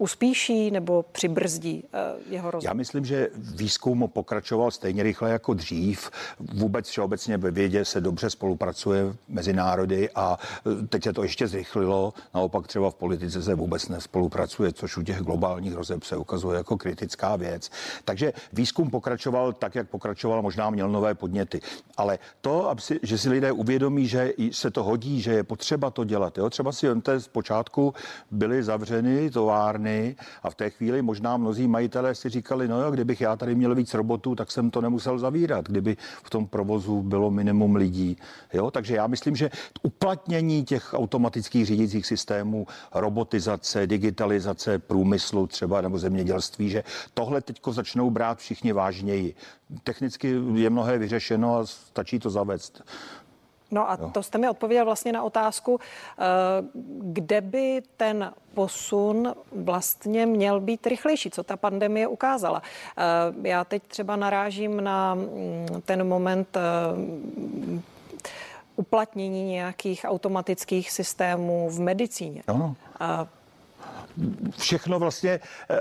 uspíší 0.00 0.70
nebo 0.70 1.04
přibrzdí 1.12 1.84
eh, 1.92 1.98
jeho 2.30 2.50
rozvoj? 2.50 2.68
Já 2.68 2.72
myslím, 2.72 3.04
že 3.04 3.28
výzkum 3.34 4.08
pokračoval 4.12 4.70
stejně 4.70 5.02
rychle 5.02 5.30
jako 5.30 5.54
dřív. 5.54 6.10
Vůbec 6.38 6.88
všeobecně 6.88 7.36
ve 7.36 7.50
vědě 7.50 7.84
se 7.84 8.00
dobře 8.00 8.30
spolupracuje 8.30 9.14
mezi 9.28 9.52
národy 9.52 10.10
a 10.14 10.38
eh, 10.38 10.86
teď 10.86 11.04
se 11.04 11.12
to 11.12 11.22
ještě 11.22 11.48
zrychlilo. 11.48 12.12
Naopak 12.34 12.66
třeba 12.66 12.90
v 12.90 12.94
politice 12.94 13.42
se 13.42 13.54
vůbec 13.54 13.88
nespolupracuje, 13.88 14.72
což 14.72 14.96
u 14.96 15.02
těch 15.02 15.20
globálních 15.20 15.72
hrozeb 15.72 16.04
se 16.04 16.16
ukazuje 16.16 16.56
jako 16.56 16.76
kritická 16.76 17.36
věc. 17.36 17.70
Takže 18.04 18.32
výzkum 18.52 18.90
pokračoval 18.90 19.52
tak, 19.52 19.74
jak 19.74 19.88
pokračoval, 19.88 20.42
možná 20.42 20.70
měl 20.70 20.88
nové 20.88 21.14
podněty. 21.14 21.60
Ale 21.96 22.18
to, 22.40 22.74
že 23.02 23.18
si 23.18 23.28
lidé 23.28 23.52
uvědomí, 23.52 24.06
že 24.06 24.32
se 24.52 24.70
to 24.70 24.82
hodí, 24.82 25.20
že 25.20 25.32
je 25.32 25.44
potřeba 25.44 25.90
to 25.90 26.04
dělat. 26.04 26.38
Jo? 26.38 26.50
Třeba 26.50 26.72
si 26.72 26.86
jen 26.86 27.02
z 27.18 27.28
počátku 27.28 27.94
byly 28.30 28.62
zavřeny 28.62 29.30
továrny, 29.30 29.89
ceny 29.90 30.16
a 30.42 30.50
v 30.50 30.54
té 30.54 30.70
chvíli 30.70 31.02
možná 31.02 31.36
mnozí 31.36 31.68
majitelé 31.68 32.14
si 32.14 32.28
říkali, 32.28 32.68
no 32.68 32.82
jo, 32.82 32.90
kdybych 32.90 33.20
já 33.20 33.36
tady 33.36 33.54
měl 33.54 33.74
víc 33.74 33.94
robotů, 33.94 34.34
tak 34.34 34.50
jsem 34.50 34.70
to 34.70 34.80
nemusel 34.80 35.18
zavírat, 35.18 35.68
kdyby 35.68 35.96
v 36.24 36.30
tom 36.30 36.46
provozu 36.46 37.02
bylo 37.02 37.30
minimum 37.30 37.76
lidí. 37.76 38.16
Jo? 38.52 38.70
Takže 38.70 38.96
já 38.96 39.06
myslím, 39.06 39.36
že 39.36 39.50
uplatnění 39.82 40.64
těch 40.64 40.94
automatických 40.94 41.66
řídících 41.66 42.06
systémů, 42.06 42.66
robotizace, 42.94 43.86
digitalizace 43.86 44.78
průmyslu 44.78 45.46
třeba 45.46 45.80
nebo 45.80 45.98
zemědělství, 45.98 46.70
že 46.70 46.84
tohle 47.14 47.40
teďko 47.40 47.72
začnou 47.72 48.10
brát 48.10 48.38
všichni 48.38 48.72
vážněji. 48.72 49.34
Technicky 49.84 50.36
je 50.54 50.70
mnohé 50.70 50.98
vyřešeno 50.98 51.56
a 51.56 51.66
stačí 51.66 52.18
to 52.18 52.30
zavést. 52.30 52.82
No 53.70 53.90
a 53.90 53.98
jo. 54.00 54.10
to 54.10 54.22
jste 54.22 54.38
mi 54.38 54.48
odpověděl 54.48 54.84
vlastně 54.84 55.12
na 55.12 55.22
otázku, 55.22 55.80
eh, 55.80 56.24
kde 57.00 57.40
by 57.40 57.82
ten 57.96 58.32
posun 58.54 59.34
vlastně 59.52 60.26
měl 60.26 60.60
být 60.60 60.86
rychlejší, 60.86 61.30
co 61.30 61.42
ta 61.42 61.56
pandemie 61.56 62.06
ukázala. 62.06 62.62
Eh, 62.98 63.48
já 63.48 63.64
teď 63.64 63.82
třeba 63.82 64.16
narážím 64.16 64.80
na 64.80 65.14
mm, 65.14 65.66
ten 65.84 66.08
moment 66.08 66.56
eh, 66.56 66.60
uplatnění 68.76 69.44
nějakých 69.44 70.04
automatických 70.08 70.90
systémů 70.90 71.70
v 71.70 71.80
medicíně. 71.80 72.42
Ano 72.46 72.76
všechno 74.58 74.98
vlastně 74.98 75.40
eh, 75.70 75.78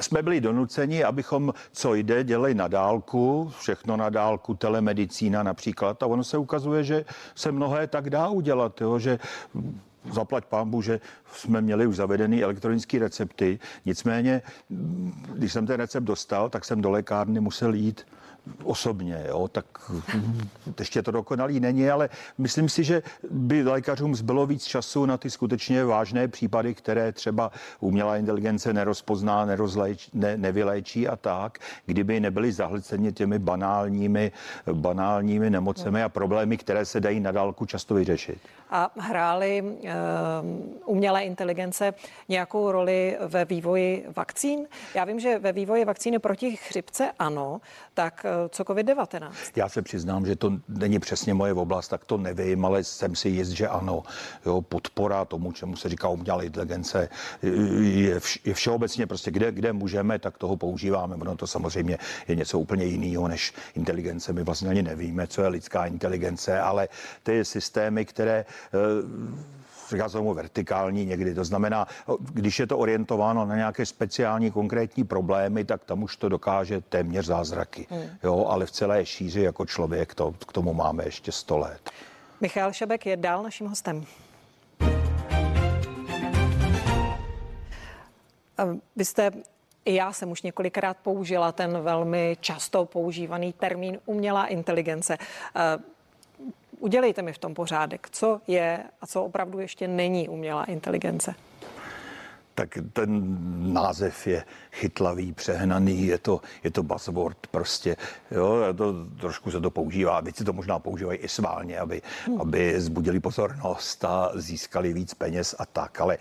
jsme 0.00 0.22
byli 0.22 0.40
donuceni, 0.40 1.04
abychom, 1.04 1.54
co 1.72 1.94
jde, 1.94 2.24
dělali 2.24 2.54
na 2.54 2.68
dálku, 2.68 3.52
všechno 3.58 3.96
na 3.96 4.10
dálku, 4.10 4.54
telemedicína 4.54 5.42
například. 5.42 6.02
A 6.02 6.06
ono 6.06 6.24
se 6.24 6.38
ukazuje, 6.38 6.84
že 6.84 7.04
se 7.34 7.52
mnohé 7.52 7.86
tak 7.86 8.10
dá 8.10 8.28
udělat, 8.28 8.80
jo, 8.80 8.98
že 8.98 9.18
zaplať 10.12 10.44
pámbu, 10.44 10.82
že 10.82 11.00
jsme 11.32 11.60
měli 11.60 11.86
už 11.86 11.96
zavedený 11.96 12.42
elektronické 12.42 12.98
recepty. 12.98 13.58
Nicméně, 13.84 14.42
když 15.34 15.52
jsem 15.52 15.66
ten 15.66 15.76
recept 15.76 16.04
dostal, 16.04 16.50
tak 16.50 16.64
jsem 16.64 16.80
do 16.80 16.90
lékárny 16.90 17.40
musel 17.40 17.74
jít 17.74 18.06
osobně, 18.64 19.24
jo, 19.28 19.48
tak 19.48 19.64
ještě 20.78 21.02
to 21.02 21.10
dokonalý 21.10 21.60
není, 21.60 21.90
ale 21.90 22.08
myslím 22.38 22.68
si, 22.68 22.84
že 22.84 23.02
by 23.30 23.62
lékařům 23.62 24.14
zbylo 24.14 24.46
víc 24.46 24.64
času 24.64 25.06
na 25.06 25.16
ty 25.16 25.30
skutečně 25.30 25.84
vážné 25.84 26.28
případy, 26.28 26.74
které 26.74 27.12
třeba 27.12 27.50
umělá 27.80 28.16
inteligence 28.16 28.72
nerozpozná, 28.72 29.44
nerozléč, 29.44 30.10
ne, 30.12 30.36
nevyléčí 30.36 31.08
a 31.08 31.16
tak, 31.16 31.58
kdyby 31.86 32.20
nebyly 32.20 32.52
zahlceni 32.52 33.12
těmi 33.12 33.38
banálními, 33.38 34.32
banálními 34.72 35.50
nemocemi 35.50 36.02
a 36.02 36.08
problémy, 36.08 36.56
které 36.56 36.84
se 36.84 37.00
dají 37.00 37.20
na 37.20 37.32
dálku 37.32 37.66
často 37.66 37.94
vyřešit. 37.94 38.38
A 38.70 38.90
hrály 38.98 39.62
uh, 39.62 39.88
umělé 40.84 41.24
inteligence 41.24 41.94
nějakou 42.28 42.72
roli 42.72 43.16
ve 43.20 43.44
vývoji 43.44 44.06
vakcín? 44.16 44.66
Já 44.94 45.04
vím, 45.04 45.20
že 45.20 45.38
ve 45.38 45.52
vývoji 45.52 45.84
vakcíny 45.84 46.18
proti 46.18 46.56
chřipce 46.56 47.10
ano, 47.18 47.60
tak 47.94 48.26
co 48.48 48.62
COVID-19? 48.62 49.30
Já 49.56 49.68
se 49.68 49.82
přiznám, 49.82 50.26
že 50.26 50.36
to 50.36 50.52
není 50.68 50.98
přesně 50.98 51.34
moje 51.34 51.52
oblast, 51.52 51.88
tak 51.88 52.04
to 52.04 52.18
nevím, 52.18 52.64
ale 52.64 52.84
jsem 52.84 53.16
si 53.16 53.28
jist, 53.28 53.50
že 53.50 53.68
ano. 53.68 54.02
Jo, 54.46 54.62
podpora 54.62 55.24
tomu, 55.24 55.52
čemu 55.52 55.76
se 55.76 55.88
říká 55.88 56.08
umělá 56.08 56.42
inteligence, 56.42 57.08
je, 57.82 58.20
vš, 58.20 58.40
je 58.44 58.54
všeobecně 58.54 59.06
prostě, 59.06 59.30
kde, 59.30 59.52
kde 59.52 59.72
můžeme, 59.72 60.18
tak 60.18 60.38
toho 60.38 60.56
používáme. 60.56 61.16
Ono 61.16 61.36
to 61.36 61.46
samozřejmě 61.46 61.98
je 62.28 62.36
něco 62.36 62.58
úplně 62.58 62.84
jiného 62.84 63.28
než 63.28 63.52
inteligence. 63.74 64.32
My 64.32 64.42
vlastně 64.42 64.68
ani 64.68 64.82
nevíme, 64.82 65.26
co 65.26 65.42
je 65.42 65.48
lidská 65.48 65.86
inteligence, 65.86 66.60
ale 66.60 66.88
ty 67.22 67.44
systémy, 67.44 68.04
které 68.04 68.44
říká 69.94 70.08
se 70.08 70.16
tomu 70.16 70.34
vertikální 70.34 71.06
někdy. 71.06 71.34
To 71.34 71.44
znamená, 71.44 71.86
když 72.18 72.58
je 72.58 72.66
to 72.66 72.78
orientováno 72.78 73.46
na 73.46 73.56
nějaké 73.56 73.86
speciální 73.86 74.50
konkrétní 74.50 75.04
problémy, 75.04 75.64
tak 75.64 75.84
tam 75.84 76.02
už 76.02 76.16
to 76.16 76.28
dokáže 76.28 76.80
téměř 76.80 77.26
zázraky. 77.26 77.86
Hmm. 77.90 78.02
Jo, 78.24 78.46
ale 78.48 78.66
v 78.66 78.70
celé 78.70 79.06
šíři 79.06 79.40
jako 79.40 79.66
člověk 79.66 80.14
to, 80.14 80.32
k 80.48 80.52
tomu 80.52 80.74
máme 80.74 81.04
ještě 81.04 81.32
100 81.32 81.58
let. 81.58 81.90
Michal 82.40 82.72
Šebek 82.72 83.06
je 83.06 83.16
dál 83.16 83.42
naším 83.42 83.66
hostem. 83.66 84.04
Vy 88.96 89.04
jste 89.04 89.30
i 89.84 89.94
já 89.94 90.12
jsem 90.12 90.30
už 90.30 90.42
několikrát 90.42 90.96
použila 91.02 91.52
ten 91.52 91.78
velmi 91.82 92.36
často 92.40 92.84
používaný 92.84 93.52
termín 93.52 93.98
umělá 94.06 94.46
inteligence. 94.46 95.18
Udělejte 96.84 97.22
mi 97.22 97.32
v 97.32 97.38
tom 97.38 97.54
pořádek, 97.54 98.08
co 98.12 98.40
je 98.46 98.84
a 99.00 99.06
co 99.06 99.24
opravdu 99.24 99.58
ještě 99.58 99.88
není 99.88 100.28
umělá 100.28 100.64
inteligence. 100.64 101.34
Tak 102.54 102.78
ten 102.92 103.38
název 103.72 104.26
je 104.26 104.44
chytlavý, 104.72 105.32
přehnaný, 105.32 106.06
je 106.06 106.18
to, 106.18 106.40
je 106.64 106.70
to 106.70 106.82
buzzword 106.82 107.46
prostě, 107.46 107.96
jo, 108.30 108.58
to, 108.76 108.94
trošku 109.20 109.50
se 109.50 109.60
to 109.60 109.70
používá, 109.70 110.20
věci 110.20 110.44
to 110.44 110.52
možná 110.52 110.78
používají 110.78 111.18
i 111.18 111.28
sválně, 111.28 111.78
aby, 111.78 112.02
hmm. 112.26 112.40
aby 112.40 112.80
zbudili 112.80 113.20
pozornost 113.20 114.04
a 114.04 114.30
získali 114.34 114.92
víc 114.92 115.14
peněz 115.14 115.54
a 115.58 115.66
tak, 115.66 116.00
ale 116.00 116.18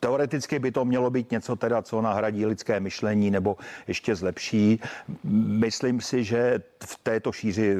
Teoreticky 0.00 0.58
by 0.58 0.72
to 0.72 0.84
mělo 0.84 1.10
být 1.10 1.30
něco 1.30 1.56
teda, 1.56 1.82
co 1.82 2.02
nahradí 2.02 2.46
lidské 2.46 2.80
myšlení 2.80 3.30
nebo 3.30 3.56
ještě 3.86 4.14
zlepší. 4.14 4.80
Myslím 5.24 6.00
si, 6.00 6.24
že 6.24 6.62
v 6.84 6.98
této 7.02 7.32
šíři 7.32 7.76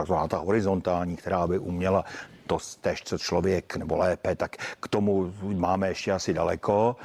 takzvaná 0.00 0.28
ta 0.28 0.38
horizontální, 0.38 1.16
která 1.16 1.46
by 1.46 1.58
uměla 1.58 2.04
to 2.46 2.58
tež, 2.80 3.02
co 3.02 3.18
člověk, 3.18 3.76
nebo 3.76 3.96
lépe, 3.96 4.36
tak 4.36 4.56
k 4.80 4.88
tomu 4.88 5.32
máme 5.42 5.88
ještě 5.88 6.12
asi 6.12 6.34
daleko 6.34 6.96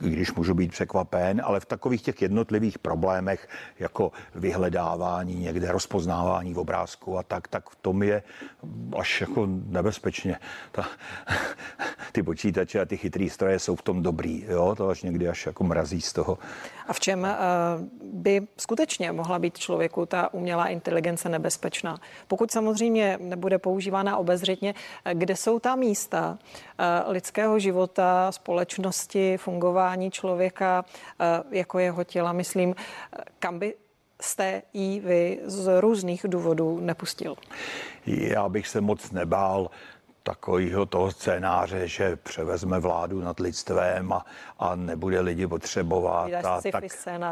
když 0.00 0.32
můžu 0.32 0.54
být 0.54 0.72
překvapen, 0.72 1.42
ale 1.44 1.60
v 1.60 1.64
takových 1.64 2.02
těch 2.02 2.22
jednotlivých 2.22 2.78
problémech, 2.78 3.48
jako 3.78 4.12
vyhledávání 4.34 5.34
někde, 5.34 5.72
rozpoznávání 5.72 6.54
v 6.54 6.58
obrázku 6.58 7.18
a 7.18 7.22
tak, 7.22 7.48
tak 7.48 7.70
v 7.70 7.76
tom 7.76 8.02
je 8.02 8.22
až 8.98 9.20
jako 9.20 9.46
nebezpečně. 9.46 10.36
Ta, 10.72 10.88
ty 12.12 12.22
počítače 12.22 12.80
a 12.80 12.84
ty 12.84 12.96
chytrý 12.96 13.30
stroje 13.30 13.58
jsou 13.58 13.76
v 13.76 13.82
tom 13.82 14.02
dobrý, 14.02 14.44
jo, 14.48 14.74
to 14.74 14.88
až 14.88 15.02
někdy 15.02 15.28
až 15.28 15.46
jako 15.46 15.64
mrazí 15.64 16.00
z 16.00 16.12
toho. 16.12 16.38
A 16.86 16.92
v 16.92 17.00
čem 17.00 17.20
uh, 17.20 17.28
by 18.12 18.40
skutečně 18.56 19.12
mohla 19.12 19.38
být 19.38 19.58
člověku 19.58 20.06
ta 20.06 20.34
umělá 20.34 20.66
inteligence 20.66 21.28
nebezpečná? 21.28 21.98
Pokud 22.28 22.50
samozřejmě 22.50 23.18
nebude 23.20 23.58
používána 23.58 24.16
obezřetně, 24.16 24.74
kde 25.12 25.36
jsou 25.36 25.58
ta 25.58 25.76
místa 25.76 26.38
uh, 26.38 27.12
lidského 27.12 27.58
života, 27.58 28.32
společnosti, 28.32 29.36
fungování 29.36 30.10
člověka, 30.10 30.84
uh, 30.84 31.54
jako 31.54 31.78
jeho 31.78 32.04
těla, 32.04 32.32
myslím, 32.32 32.74
kam 33.38 33.58
by 33.58 33.74
jste 34.20 34.62
jí 34.72 35.00
vy 35.00 35.40
z 35.44 35.80
různých 35.80 36.24
důvodů 36.28 36.80
nepustil? 36.80 37.36
Já 38.06 38.48
bych 38.48 38.68
se 38.68 38.80
moc 38.80 39.10
nebál 39.10 39.70
takového 40.22 40.86
toho 40.86 41.10
scénáře, 41.10 41.88
že 41.88 42.16
převezme 42.16 42.80
vládu 42.80 43.20
nad 43.20 43.40
lidstvem 43.40 44.12
a, 44.12 44.24
a 44.58 44.74
nebude 44.74 45.20
lidi 45.20 45.46
potřebovat. 45.46 46.32
A, 46.44 46.60
tak, 46.72 46.84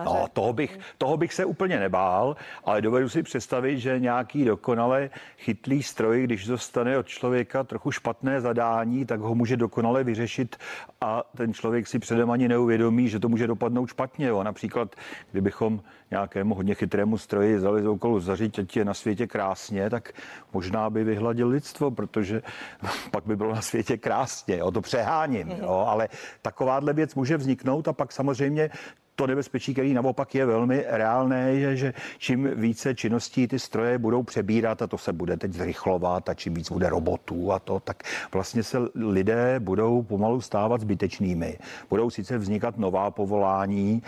no, 0.05 0.27
toho, 0.33 0.53
bych, 0.53 0.79
toho 0.99 1.17
bych 1.17 1.35
se 1.35 1.45
úplně 1.45 1.79
nebál, 1.79 2.37
ale 2.65 2.83
dovedu 2.83 3.09
si 3.09 3.23
představit, 3.23 3.79
že 3.79 4.01
nějaký 4.01 4.45
dokonale 4.45 5.11
chytlý 5.39 5.83
stroj, 5.83 6.23
když 6.25 6.47
dostane 6.47 6.99
od 6.99 7.07
člověka 7.07 7.65
trochu 7.65 7.91
špatné 7.91 8.41
zadání, 8.41 9.05
tak 9.05 9.21
ho 9.21 9.35
může 9.35 9.57
dokonale 9.57 10.05
vyřešit 10.05 10.57
a 11.01 11.23
ten 11.37 11.55
člověk 11.55 11.87
si 11.87 11.99
předem 11.99 12.31
ani 12.31 12.49
neuvědomí, 12.49 13.09
že 13.09 13.19
to 13.19 13.29
může 13.29 13.47
dopadnout 13.47 13.87
špatně. 13.87 14.27
Jo. 14.27 14.43
Například, 14.43 14.97
kdybychom 15.31 15.81
nějakému 16.11 16.55
hodně 16.55 16.75
chytrému 16.75 17.19
stroji 17.19 17.57
vzali 17.57 17.83
za 17.83 17.91
úkolu 17.91 18.21
zařít, 18.21 18.59
ať 18.59 18.77
je 18.77 18.85
na 18.85 18.95
světě 18.95 19.27
krásně, 19.27 19.91
tak 19.91 20.13
možná 20.53 20.91
by 20.91 21.05
vyhladil 21.05 21.49
lidstvo, 21.49 21.91
protože 21.91 22.43
pak 23.11 23.27
by 23.27 23.37
bylo 23.37 23.55
na 23.55 23.63
světě 23.63 23.97
krásně, 23.97 24.63
o 24.63 24.71
to 24.71 24.81
přeháním, 24.81 25.51
jo, 25.51 25.85
ale 25.89 26.09
takováhle 26.43 26.93
věc 26.93 27.15
může 27.15 27.37
vzniknout 27.37 27.89
a 27.89 27.93
pak 27.93 28.13
samozřejmě 28.13 28.71
to 29.19 29.27
nebezpečí, 29.27 29.73
který 29.73 29.95
naopak 29.95 30.35
je 30.35 30.47
velmi 30.47 30.85
reálné, 30.89 31.53
je, 31.53 31.77
že 31.77 31.95
čím 32.19 32.51
více 32.55 32.95
činností 32.95 33.49
ty 33.49 33.59
stroje 33.59 33.99
budou 33.99 34.23
přebírat 34.23 34.83
a 34.83 34.87
to 34.87 34.99
se 34.99 35.13
bude 35.13 35.37
teď 35.37 35.53
zrychlovat 35.53 36.29
a 36.29 36.35
čím 36.35 36.55
víc 36.55 36.71
bude 36.71 36.89
robotů 36.89 37.53
a 37.53 37.59
to, 37.59 37.81
tak 37.81 38.03
vlastně 38.33 38.63
se 38.63 38.79
lidé 38.95 39.61
budou 39.61 40.03
pomalu 40.03 40.41
stávat 40.41 40.81
zbytečnými. 40.81 41.59
Budou 41.91 42.11
sice 42.11 42.39
vznikat 42.39 42.79
nová 42.79 43.11
povolání, 43.11 44.03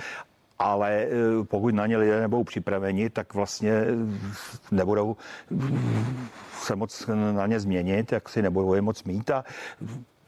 ale 0.60 0.90
eh, 0.92 1.08
pokud 1.44 1.74
na 1.74 1.86
ně 1.86 1.96
lidé 1.96 2.20
nebudou 2.20 2.44
připraveni, 2.44 3.10
tak 3.10 3.34
vlastně 3.34 3.70
eh, 3.70 3.86
nebudou 4.70 5.16
se 6.52 6.76
moc 6.76 7.06
na 7.32 7.46
ně 7.46 7.60
změnit, 7.60 8.12
jak 8.12 8.28
si 8.28 8.42
nebudou 8.42 8.74
je 8.74 8.82
moc 8.82 9.04
mít 9.04 9.30
a 9.30 9.44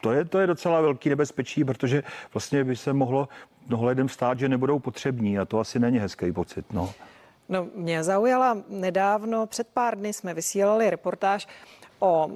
to 0.01 0.12
je, 0.12 0.25
to 0.25 0.39
je 0.39 0.47
docela 0.47 0.81
velký 0.81 1.09
nebezpečí, 1.09 1.65
protože 1.65 2.03
vlastně 2.35 2.65
by 2.65 2.77
se 2.77 2.93
mohlo 2.93 3.29
mnoho 3.69 3.87
lidem 3.87 4.09
stát, 4.09 4.39
že 4.39 4.49
nebudou 4.49 4.79
potřební 4.79 5.39
a 5.39 5.45
to 5.45 5.61
asi 5.61 5.79
není 5.79 5.99
hezký 5.99 6.33
pocit. 6.33 6.73
No. 6.73 6.91
No, 7.49 7.67
mě 7.75 8.03
zaujala 8.03 8.59
nedávno, 8.69 9.47
před 9.47 9.69
pár 9.69 9.99
dny 9.99 10.12
jsme 10.12 10.35
vysílali 10.35 10.91
reportáž 10.91 11.49
o 12.03 12.27
uh, 12.27 12.35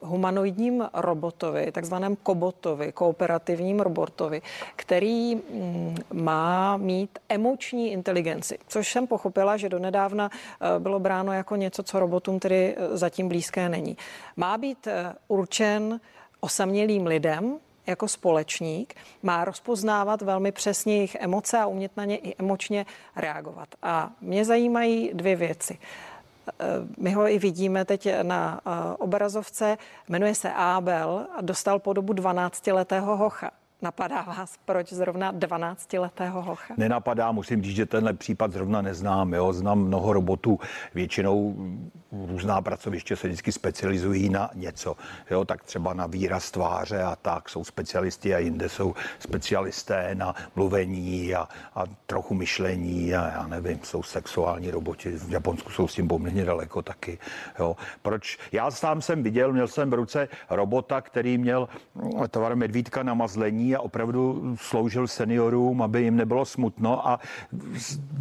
humanoidním 0.00 0.88
robotovi, 0.94 1.72
takzvaném 1.72 2.16
kobotovi, 2.16 2.92
kooperativním 2.92 3.80
robotovi, 3.80 4.42
který 4.76 5.36
um, 5.36 5.94
má 6.12 6.76
mít 6.76 7.18
emoční 7.28 7.92
inteligenci, 7.92 8.58
což 8.66 8.92
jsem 8.92 9.06
pochopila, 9.06 9.56
že 9.56 9.68
donedávna 9.68 10.30
uh, 10.30 10.82
bylo 10.82 11.00
bráno 11.00 11.32
jako 11.32 11.56
něco, 11.56 11.82
co 11.82 12.00
robotům 12.00 12.38
tedy 12.38 12.76
uh, 12.76 12.96
zatím 12.96 13.28
blízké 13.28 13.68
není. 13.68 13.96
Má 14.36 14.58
být 14.58 14.88
určen 15.28 16.00
osamělým 16.40 17.06
lidem, 17.06 17.58
jako 17.86 18.08
společník 18.08 18.94
má 19.22 19.44
rozpoznávat 19.44 20.22
velmi 20.22 20.52
přesně 20.52 20.96
jejich 20.96 21.14
emoce 21.20 21.58
a 21.58 21.66
umět 21.66 21.96
na 21.96 22.04
ně 22.04 22.16
i 22.16 22.34
emočně 22.38 22.86
reagovat. 23.16 23.68
A 23.82 24.10
mě 24.20 24.44
zajímají 24.44 25.10
dvě 25.14 25.36
věci. 25.36 25.78
Eh, 26.60 26.64
my 26.98 27.12
ho 27.12 27.28
i 27.28 27.38
vidíme 27.38 27.84
teď 27.84 28.08
na 28.22 28.60
eh, 28.66 28.70
obrazovce. 28.98 29.78
Jmenuje 30.08 30.34
se 30.34 30.52
Abel 30.52 31.26
a 31.36 31.40
dostal 31.40 31.78
podobu 31.78 32.12
12-letého 32.12 33.16
hocha. 33.16 33.50
Napadá 33.82 34.22
vás, 34.22 34.58
proč 34.64 34.92
zrovna 34.92 35.32
12-letého 35.32 36.42
hocha? 36.42 36.74
Nenapadá, 36.76 37.32
musím 37.32 37.62
říct, 37.62 37.76
že 37.76 37.86
tenhle 37.86 38.12
případ 38.12 38.52
zrovna 38.52 38.82
neznám. 38.82 39.34
Jo. 39.34 39.52
Znám 39.52 39.78
mnoho 39.78 40.12
robotů, 40.12 40.60
většinou 40.94 41.56
různá 42.12 42.62
pracoviště 42.62 43.16
se 43.16 43.28
vždycky 43.28 43.52
specializují 43.52 44.28
na 44.28 44.50
něco. 44.54 44.96
Jo, 45.30 45.44
tak 45.44 45.64
třeba 45.64 45.94
na 45.94 46.06
výraz 46.06 46.50
tváře 46.50 47.02
a 47.02 47.16
tak 47.16 47.48
jsou 47.48 47.64
specialisti 47.64 48.34
a 48.34 48.38
jinde 48.38 48.68
jsou 48.68 48.94
specialisté 49.18 50.14
na 50.14 50.34
mluvení 50.56 51.34
a, 51.34 51.48
a 51.74 51.84
trochu 52.06 52.34
myšlení 52.34 53.14
a 53.14 53.28
já 53.28 53.46
nevím, 53.46 53.80
jsou 53.82 54.02
sexuální 54.02 54.70
roboti. 54.70 55.10
V 55.10 55.30
Japonsku 55.30 55.70
jsou 55.70 55.88
s 55.88 55.94
tím 55.94 56.08
poměrně 56.08 56.44
daleko 56.44 56.82
taky. 56.82 57.18
Jo. 57.58 57.76
Proč? 58.02 58.38
Já 58.52 58.70
sám 58.70 59.02
jsem 59.02 59.22
viděl, 59.22 59.52
měl 59.52 59.68
jsem 59.68 59.90
v 59.90 59.94
ruce 59.94 60.28
robota, 60.50 61.00
který 61.00 61.38
měl 61.38 61.68
tvar 62.30 62.56
medvídka 62.56 63.02
na 63.02 63.14
mazlení 63.14 63.67
a 63.76 63.80
opravdu 63.80 64.54
sloužil 64.60 65.06
seniorům, 65.06 65.82
aby 65.82 66.02
jim 66.02 66.16
nebylo 66.16 66.44
smutno 66.44 67.08
a 67.08 67.20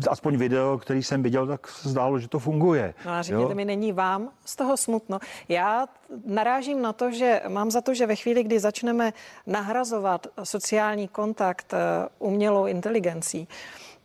aspoň 0.09 0.37
video, 0.37 0.77
který 0.77 1.03
jsem 1.03 1.23
viděl, 1.23 1.47
tak 1.47 1.67
se 1.67 1.89
zdálo, 1.89 2.19
že 2.19 2.27
to 2.27 2.39
funguje. 2.39 2.93
No 3.05 3.11
a 3.11 3.21
řekněte 3.21 3.51
jo? 3.51 3.55
mi, 3.55 3.65
není 3.65 3.91
vám 3.91 4.29
z 4.45 4.55
toho 4.55 4.77
smutno? 4.77 5.19
Já 5.49 5.87
narážím 6.25 6.81
na 6.81 6.93
to, 6.93 7.11
že 7.11 7.41
mám 7.47 7.71
za 7.71 7.81
to, 7.81 7.93
že 7.93 8.07
ve 8.07 8.15
chvíli, 8.15 8.43
kdy 8.43 8.59
začneme 8.59 9.13
nahrazovat 9.47 10.27
sociální 10.43 11.07
kontakt 11.07 11.73
eh, 11.73 11.77
umělou 12.19 12.65
inteligencí, 12.65 13.47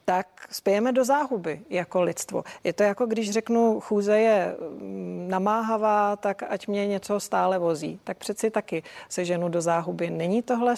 tak 0.04 0.49
spějeme 0.50 0.92
do 0.92 1.04
záhuby 1.04 1.61
jako 1.70 2.02
lidstvo. 2.02 2.44
Je 2.64 2.72
to 2.72 2.82
jako 2.82 3.06
když 3.06 3.30
řeknu, 3.30 3.80
chůze 3.80 4.18
je 4.20 4.56
mm, 4.61 5.26
namáhavá, 5.30 6.16
tak 6.16 6.42
ať 6.49 6.68
mě 6.68 6.87
něco 6.87 7.20
stále 7.20 7.58
vozí. 7.58 8.00
Tak 8.04 8.18
přeci 8.18 8.50
taky 8.50 8.82
se 9.08 9.25
ženu 9.25 9.49
do 9.49 9.61
záhuby. 9.61 10.11
Není 10.11 10.42
tohle 10.42 10.75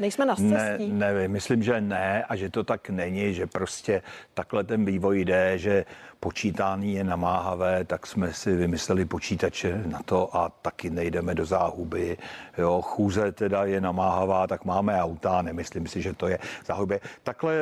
Nejsme 0.00 0.26
na 0.26 0.36
cestí? 0.36 0.92
Ne, 0.92 1.12
nevím, 1.12 1.30
myslím, 1.30 1.62
že 1.62 1.80
ne 1.80 2.24
a 2.24 2.36
že 2.36 2.50
to 2.50 2.64
tak 2.64 2.90
není, 2.90 3.34
že 3.34 3.46
prostě 3.46 4.02
takhle 4.34 4.64
ten 4.64 4.84
vývoj 4.84 5.24
jde, 5.24 5.58
že 5.58 5.84
počítání 6.20 6.94
je 6.94 7.04
namáhavé, 7.04 7.84
tak 7.84 8.06
jsme 8.06 8.32
si 8.32 8.56
vymysleli 8.56 9.04
počítače 9.04 9.82
na 9.86 10.02
to 10.02 10.36
a 10.36 10.48
taky 10.48 10.90
nejdeme 10.90 11.34
do 11.34 11.46
záhuby. 11.46 12.16
Jo, 12.58 12.82
chůze 12.82 13.32
teda 13.32 13.64
je 13.64 13.80
namáhavá, 13.80 14.46
tak 14.46 14.64
máme 14.64 15.02
auta, 15.02 15.42
nemyslím 15.42 15.86
si, 15.86 16.02
že 16.02 16.12
to 16.12 16.28
je 16.28 16.38
záhuby. 16.66 17.00
Takhle, 17.22 17.54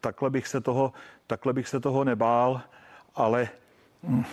takhle, 0.00 0.30
bych, 0.30 0.48
se 0.48 0.60
toho, 0.60 0.92
takhle 1.26 1.52
bych 1.52 1.68
se 1.68 1.80
toho 1.80 2.04
nebál, 2.04 2.60
ale 3.14 3.48
hm, 4.02 4.24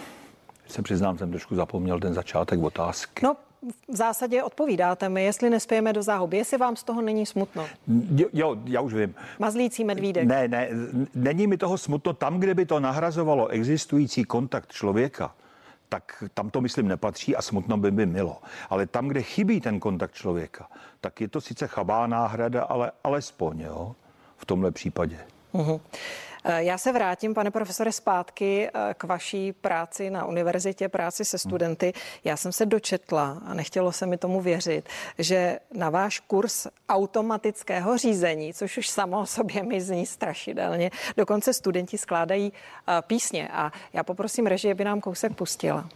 se 0.68 0.82
přiznám, 0.82 1.18
jsem 1.18 1.30
trošku 1.30 1.56
zapomněl 1.56 2.00
ten 2.00 2.13
začátek 2.13 2.60
otázky. 2.60 3.26
No, 3.26 3.36
v 3.88 3.96
zásadě 3.96 4.43
odpovídáte 4.43 5.10
mi, 5.10 5.24
jestli 5.24 5.50
nespějeme 5.50 5.93
do 5.93 6.04
záhuby, 6.04 6.38
jestli 6.38 6.58
vám 6.58 6.76
z 6.76 6.84
toho 6.84 7.02
není 7.02 7.26
smutno. 7.26 7.65
Jo, 8.15 8.28
jo 8.34 8.58
já 8.65 8.82
už 8.82 8.93
vím. 8.93 9.15
Mazlící 9.39 9.84
medvídek. 9.84 10.28
Ne, 10.28 10.48
ne, 10.48 10.70
není 11.15 11.48
mi 11.48 11.58
toho 11.58 11.78
smutno 11.78 12.13
tam, 12.13 12.39
kde 12.39 12.54
by 12.54 12.65
to 12.65 12.80
nahrazovalo 12.80 13.48
existující 13.48 14.24
kontakt 14.24 14.72
člověka 14.72 15.34
tak 15.89 16.24
tam 16.34 16.50
to, 16.50 16.62
myslím, 16.62 16.88
nepatří 16.88 17.36
a 17.36 17.41
smutno 17.41 17.78
by 17.78 17.91
by 17.91 18.06
milo. 18.06 18.41
Ale 18.70 18.88
tam, 18.88 19.08
kde 19.08 19.22
chybí 19.22 19.62
ten 19.62 19.80
kontakt 19.80 20.13
člověka, 20.13 20.67
tak 21.02 21.22
je 21.22 21.28
to 21.28 21.41
sice 21.41 21.67
chabá 21.67 22.08
náhrada, 22.08 22.63
ale 22.63 22.91
alespoň, 23.04 23.60
jo, 23.60 23.96
v 24.38 24.46
tomhle 24.46 24.72
případě. 24.72 25.20
Uh-huh. 25.54 25.80
Eh, 26.50 26.64
já 26.64 26.78
se 26.78 26.92
vrátím, 26.92 27.34
pane 27.34 27.52
profesore, 27.52 27.92
zpátky 27.92 28.70
eh, 28.70 28.94
k 28.94 29.04
vaší 29.04 29.54
práci 29.54 30.10
na 30.10 30.26
univerzitě, 30.26 30.90
práci 30.90 31.26
se 31.26 31.38
studenty. 31.38 31.94
Já 32.24 32.38
jsem 32.38 32.52
se 32.52 32.66
dočetla 32.66 33.42
a 33.46 33.54
nechtělo 33.54 33.92
se 33.92 34.06
mi 34.06 34.18
tomu 34.18 34.42
věřit, 34.42 34.90
že 35.18 35.60
na 35.74 35.90
váš 35.90 36.20
kurz 36.20 36.68
automatického 36.90 37.98
řízení, 37.98 38.54
což 38.54 38.78
už 38.78 38.88
samo 38.88 39.22
o 39.22 39.26
sobě 39.26 39.64
mi 39.64 39.82
zní 39.82 40.06
strašidelně, 40.06 40.92
dokonce 41.18 41.54
studenti 41.54 41.98
skládají 41.98 42.54
eh, 42.54 43.02
písně 43.02 43.48
a 43.48 43.72
já 43.94 44.04
poprosím 44.04 44.48
režii, 44.48 44.72
aby 44.72 44.84
nám 44.84 45.02
kousek 45.02 45.36
pustila. 45.36 45.90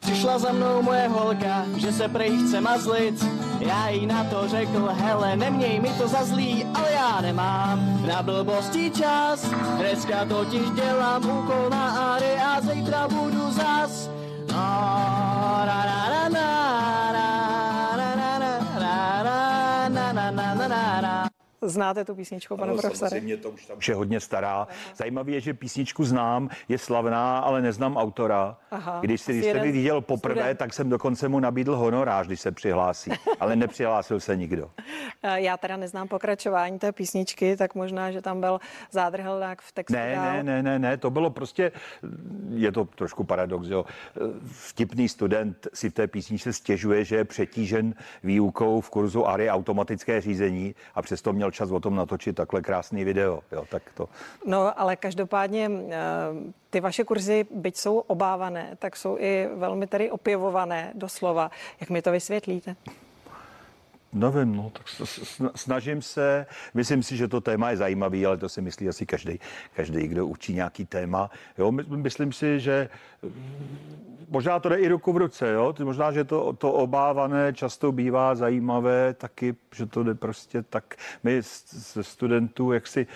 Přišla 0.00 0.38
za 0.38 0.52
mnou 0.52 0.82
moje 0.82 1.08
holka, 1.08 1.64
že 1.76 1.92
se 1.92 2.08
prej 2.08 2.38
chce 2.38 2.60
mazlit. 2.60 3.24
Já 3.60 3.88
jí 3.88 4.06
na 4.06 4.24
to 4.24 4.48
řekl, 4.48 4.88
hele, 4.92 5.36
neměj 5.36 5.80
mi 5.80 5.88
to 5.88 6.08
za 6.08 6.24
zlý, 6.24 6.64
ale 6.74 6.92
já 6.92 7.20
nemám 7.20 8.06
na 8.06 8.22
blbosti 8.22 8.90
čas. 8.90 9.44
Dneska 9.76 10.24
totiž 10.24 10.70
dělám 10.70 11.30
úkol 11.30 11.70
na 11.70 12.14
Ary 12.14 12.36
a 12.36 12.60
zítra 12.60 13.08
budu 13.08 13.50
zas. 13.50 14.10
No, 14.52 15.19
Znáte 21.62 22.04
tu 22.04 22.14
písničku, 22.14 22.56
pane 22.56 22.72
ano, 22.72 22.80
profesore? 22.80 23.08
Samozřejmě 23.10 23.36
to 23.36 23.50
už, 23.50 23.70
už 23.76 23.88
je 23.88 23.94
hodně 23.94 24.20
stará. 24.20 24.68
Zajímavé 24.96 25.30
je, 25.30 25.40
že 25.40 25.54
písničku 25.54 26.04
znám, 26.04 26.48
je 26.68 26.78
slavná, 26.78 27.38
ale 27.38 27.62
neznám 27.62 27.96
autora. 27.96 28.56
Aha, 28.70 29.00
když 29.00 29.20
jsi, 29.20 29.32
když 29.32 29.44
jste 29.44 29.60
viděl 29.60 30.00
poprvé, 30.00 30.40
student. 30.40 30.58
tak 30.58 30.74
jsem 30.74 30.88
dokonce 30.90 31.28
mu 31.28 31.40
nabídl 31.40 31.76
honorář, 31.76 32.26
když 32.26 32.40
se 32.40 32.52
přihlásí, 32.52 33.10
ale 33.40 33.56
nepřihlásil 33.56 34.20
se 34.20 34.36
nikdo. 34.36 34.70
Já 35.34 35.56
teda 35.56 35.76
neznám 35.76 36.08
pokračování 36.08 36.78
té 36.78 36.92
písničky, 36.92 37.56
tak 37.56 37.74
možná, 37.74 38.10
že 38.10 38.22
tam 38.22 38.40
byl 38.40 38.60
zádrhelák 38.90 39.62
v 39.62 39.72
textu. 39.72 39.92
Ne, 39.92 40.12
dál. 40.14 40.32
ne, 40.32 40.42
ne, 40.42 40.62
ne, 40.62 40.78
ne, 40.78 40.96
to 40.96 41.10
bylo 41.10 41.30
prostě, 41.30 41.72
je 42.54 42.72
to 42.72 42.84
trošku 42.84 43.24
paradox, 43.24 43.68
jo. 43.68 43.84
Vtipný 44.46 45.08
student 45.08 45.68
si 45.74 45.90
v 45.90 45.92
té 45.92 46.06
písničce 46.06 46.52
stěžuje, 46.52 47.04
že 47.04 47.16
je 47.16 47.24
přetížen 47.24 47.94
výukou 48.22 48.80
v 48.80 48.90
kurzu 48.90 49.26
ARI 49.26 49.50
automatické 49.50 50.20
řízení 50.20 50.74
a 50.94 51.02
přesto 51.02 51.32
měl 51.32 51.49
čas 51.50 51.70
o 51.70 51.80
tom 51.80 51.94
natočit 51.96 52.36
takhle 52.36 52.62
krásný 52.62 53.04
video. 53.04 53.40
Jo, 53.52 53.64
tak 53.70 53.82
to. 53.94 54.08
No, 54.46 54.80
ale 54.80 54.96
každopádně 54.96 55.70
eh, 55.70 55.96
ty 56.70 56.80
vaše 56.80 57.04
kurzy, 57.04 57.46
byť 57.50 57.76
jsou 57.76 57.98
obávané, 57.98 58.76
tak 58.78 58.96
jsou 58.96 59.16
i 59.18 59.48
velmi 59.54 59.86
tady 59.86 60.10
opěvované 60.10 60.92
doslova. 60.94 61.50
Jak 61.80 61.90
mi 61.90 62.02
to 62.02 62.12
vysvětlíte? 62.12 62.76
Nevím, 64.12 64.56
no, 64.56 64.70
tak 64.70 64.86
snažím 65.54 66.02
se. 66.02 66.46
Myslím 66.74 67.02
si, 67.02 67.16
že 67.16 67.28
to 67.28 67.40
téma 67.40 67.70
je 67.70 67.76
zajímavý, 67.76 68.26
ale 68.26 68.36
to 68.36 68.48
si 68.48 68.60
myslí 68.60 68.88
asi 68.88 69.06
každý, 69.06 69.40
každý 69.76 70.08
kdo 70.08 70.26
učí 70.26 70.54
nějaký 70.54 70.86
téma. 70.86 71.30
Jo, 71.58 71.72
myslím 71.72 72.32
si, 72.32 72.60
že 72.60 72.88
možná 74.28 74.60
to 74.60 74.68
jde 74.68 74.76
i 74.76 74.88
ruku 74.88 75.12
v 75.12 75.16
ruce, 75.16 75.52
jo? 75.52 75.74
možná, 75.82 76.12
že 76.12 76.24
to, 76.24 76.52
to 76.52 76.72
obávané 76.72 77.52
často 77.52 77.92
bývá 77.92 78.34
zajímavé 78.34 79.14
taky, 79.14 79.54
že 79.74 79.86
to 79.86 80.02
jde 80.02 80.14
prostě 80.14 80.62
tak. 80.62 80.94
My 81.22 81.42
ze 81.70 82.04
studentů, 82.04 82.72
jak 82.72 82.86
si 82.86 83.06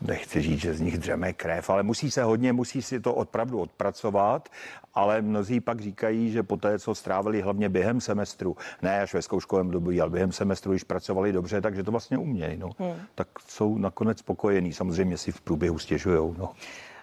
nechci 0.00 0.42
říct, 0.42 0.60
že 0.60 0.74
z 0.74 0.80
nich 0.80 0.98
dřeme 0.98 1.32
krev, 1.32 1.70
ale 1.70 1.82
musí 1.82 2.10
se 2.10 2.22
hodně, 2.22 2.52
musí 2.52 2.82
si 2.82 3.00
to 3.00 3.14
opravdu 3.14 3.60
odpracovat, 3.60 4.48
ale 4.94 5.22
mnozí 5.22 5.60
pak 5.60 5.80
říkají, 5.80 6.30
že 6.30 6.42
po 6.42 6.56
té, 6.56 6.78
co 6.78 6.94
strávili 6.94 7.40
hlavně 7.40 7.68
během 7.68 8.00
semestru, 8.00 8.56
ne 8.82 9.00
až 9.00 9.14
ve 9.14 9.22
zkouškovém 9.22 9.70
době, 9.70 10.02
ale 10.02 10.10
během 10.10 10.32
semestru 10.32 10.72
již 10.72 10.84
pracovali 10.84 11.32
dobře, 11.32 11.60
takže 11.60 11.82
to 11.82 11.90
vlastně 11.90 12.18
umějí, 12.18 12.56
no. 12.56 12.70
Hmm. 12.78 12.94
tak 13.14 13.28
jsou 13.48 13.78
nakonec 13.78 14.18
spokojení. 14.18 14.72
Samozřejmě 14.72 15.18
si 15.18 15.32
v 15.32 15.40
průběhu 15.40 15.78
stěžují. 15.78 16.34
No. 16.38 16.50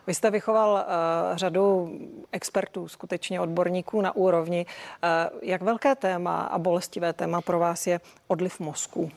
Vy 0.07 0.13
jste 0.13 0.31
vychoval 0.31 0.73
uh, 0.73 1.37
řadu 1.37 1.91
expertů, 2.31 2.87
skutečně 2.87 3.41
odborníků 3.41 4.01
na 4.01 4.15
úrovni. 4.15 4.65
Uh, 4.65 5.39
jak 5.41 5.61
velké 5.61 5.95
téma 5.95 6.41
a 6.41 6.59
bolestivé 6.59 7.13
téma 7.13 7.41
pro 7.41 7.59
vás 7.59 7.87
je 7.87 7.99
odliv 8.27 8.59
mozku? 8.59 9.11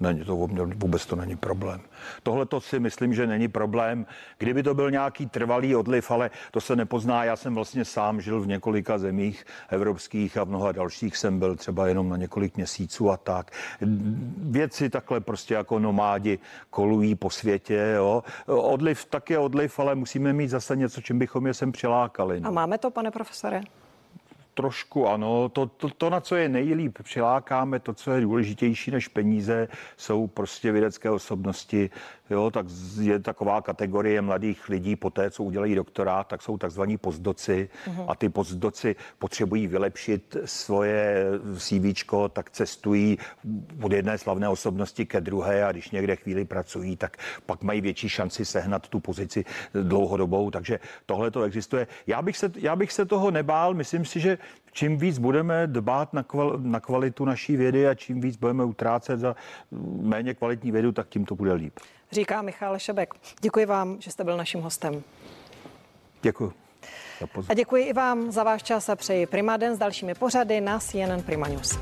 Není 0.00 0.24
to 0.24 0.36
vůbec 0.76 1.06
to 1.06 1.16
není 1.16 1.36
problém. 1.36 1.80
Tohle 2.22 2.46
to 2.46 2.60
si 2.60 2.80
myslím, 2.80 3.14
že 3.14 3.26
není 3.26 3.48
problém. 3.48 4.06
Kdyby 4.38 4.62
to 4.62 4.74
byl 4.74 4.90
nějaký 4.90 5.26
trvalý 5.26 5.76
odliv, 5.76 6.10
ale 6.10 6.30
to 6.50 6.60
se 6.60 6.76
nepozná. 6.76 7.24
Já 7.24 7.36
jsem 7.36 7.54
vlastně 7.54 7.84
sám 7.84 8.20
žil 8.20 8.40
v 8.40 8.46
několika 8.46 8.98
zemích 8.98 9.44
evropských 9.68 10.36
a 10.36 10.44
v 10.44 10.48
mnoha 10.48 10.72
dalších 10.72 11.16
jsem 11.16 11.38
byl 11.38 11.56
třeba 11.56 11.86
jenom 11.88 12.08
na 12.08 12.16
několik 12.16 12.56
měsíců 12.56 13.10
a 13.10 13.16
tak. 13.16 13.50
Věci 14.36 14.90
takhle 14.90 15.20
prostě 15.20 15.54
jako 15.54 15.78
nomádi 15.78 16.38
kolují 16.70 17.14
po 17.14 17.30
světě. 17.30 17.92
Jo. 17.96 18.22
Odliv 18.46 19.04
tak 19.04 19.30
je 19.30 19.38
odliv, 19.38 19.78
ale 19.78 19.94
musíme 19.94 20.32
mít 20.32 20.48
zase 20.48 20.76
něco, 20.76 21.00
čím 21.00 21.18
bychom 21.18 21.46
je 21.46 21.54
sem 21.54 21.72
přilákali. 21.72 22.40
No. 22.40 22.48
A 22.48 22.52
máme 22.52 22.78
to, 22.78 22.90
pane 22.90 23.10
profesore? 23.10 23.60
Trošku 24.56 25.08
ano. 25.08 25.48
To, 25.48 25.66
to, 25.66 25.88
to, 25.88 26.10
na 26.10 26.20
co 26.20 26.36
je 26.36 26.48
nejlíp 26.48 26.98
přilákáme, 27.02 27.78
to, 27.80 27.94
co 27.94 28.12
je 28.12 28.20
důležitější 28.20 28.90
než 28.90 29.08
peníze, 29.08 29.68
jsou 29.96 30.26
prostě 30.26 30.72
vědecké 30.72 31.10
osobnosti, 31.10 31.90
jo, 32.30 32.50
tak 32.50 32.66
je 33.00 33.18
taková 33.18 33.62
kategorie 33.62 34.22
mladých 34.22 34.68
lidí 34.68 34.96
po 34.96 35.10
té, 35.10 35.30
co 35.30 35.42
udělají 35.42 35.74
doktorát, 35.74 36.26
tak 36.26 36.42
jsou 36.42 36.58
takzvaní 36.58 36.96
pozdoci 36.96 37.68
mm-hmm. 37.86 38.04
a 38.08 38.14
ty 38.14 38.28
pozdoci 38.28 38.96
potřebují 39.18 39.66
vylepšit 39.66 40.36
svoje 40.44 41.24
CV, 41.58 42.04
tak 42.32 42.50
cestují 42.50 43.18
od 43.82 43.92
jedné 43.92 44.18
slavné 44.18 44.48
osobnosti 44.48 45.06
ke 45.06 45.20
druhé 45.20 45.64
a 45.64 45.72
když 45.72 45.90
někde 45.90 46.16
chvíli 46.16 46.44
pracují, 46.44 46.96
tak 46.96 47.16
pak 47.46 47.62
mají 47.62 47.80
větší 47.80 48.08
šanci 48.08 48.44
sehnat 48.44 48.88
tu 48.88 49.00
pozici 49.00 49.44
dlouhodobou, 49.82 50.50
takže 50.50 50.80
tohle 51.06 51.30
to 51.30 51.42
existuje. 51.42 51.86
Já 52.06 52.22
bych, 52.22 52.36
se, 52.36 52.52
já 52.56 52.76
bych 52.76 52.92
se 52.92 53.04
toho 53.04 53.30
nebál, 53.30 53.74
myslím 53.74 54.04
si, 54.04 54.20
že 54.20 54.38
čím 54.72 54.98
víc 54.98 55.18
budeme 55.18 55.66
dbát 55.66 56.12
na, 56.12 56.22
kval, 56.22 56.58
na 56.62 56.80
kvalitu 56.80 57.24
naší 57.24 57.56
vědy 57.56 57.88
a 57.88 57.94
čím 57.94 58.20
víc 58.20 58.36
budeme 58.36 58.64
utrácet 58.64 59.20
za 59.20 59.36
méně 60.00 60.34
kvalitní 60.34 60.70
vědu, 60.72 60.92
tak 60.92 61.08
tím 61.08 61.24
to 61.24 61.34
bude 61.34 61.52
líp 61.52 61.74
říká 62.16 62.42
Michal 62.42 62.78
Šebek. 62.78 63.14
Děkuji 63.40 63.66
vám, 63.66 63.96
že 64.00 64.10
jste 64.10 64.24
byl 64.24 64.36
naším 64.36 64.60
hostem. 64.60 65.02
Děkuji. 66.22 66.52
A 67.48 67.54
děkuji 67.54 67.84
i 67.84 67.92
vám 67.92 68.32
za 68.32 68.42
váš 68.42 68.62
čas 68.62 68.88
a 68.88 68.96
přeji 68.96 69.26
Prima 69.26 69.56
Den 69.56 69.76
s 69.76 69.78
dalšími 69.78 70.14
pořady 70.14 70.60
na 70.60 70.78
CNN 70.78 71.22
Prima 71.22 71.48
News. 71.48 71.78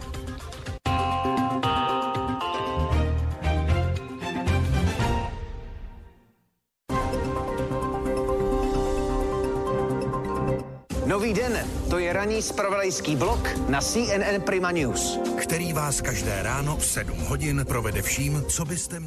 Nový 11.07 11.35
den, 11.35 11.69
to 11.91 11.99
je 11.99 12.13
ranní 12.13 12.43
spravodajský 12.43 13.17
blok 13.17 13.49
na 13.69 13.81
CNN 13.81 14.41
Prima 14.45 14.71
News. 14.71 15.19
Který 15.43 15.73
vás 15.73 16.01
každé 16.01 16.43
ráno 16.43 16.77
v 16.77 16.87
7 16.87 17.19
hodin 17.19 17.65
provede 17.69 18.03
vším, 18.03 18.45
co 18.49 18.65
byste 18.65 19.01
měli. 19.01 19.05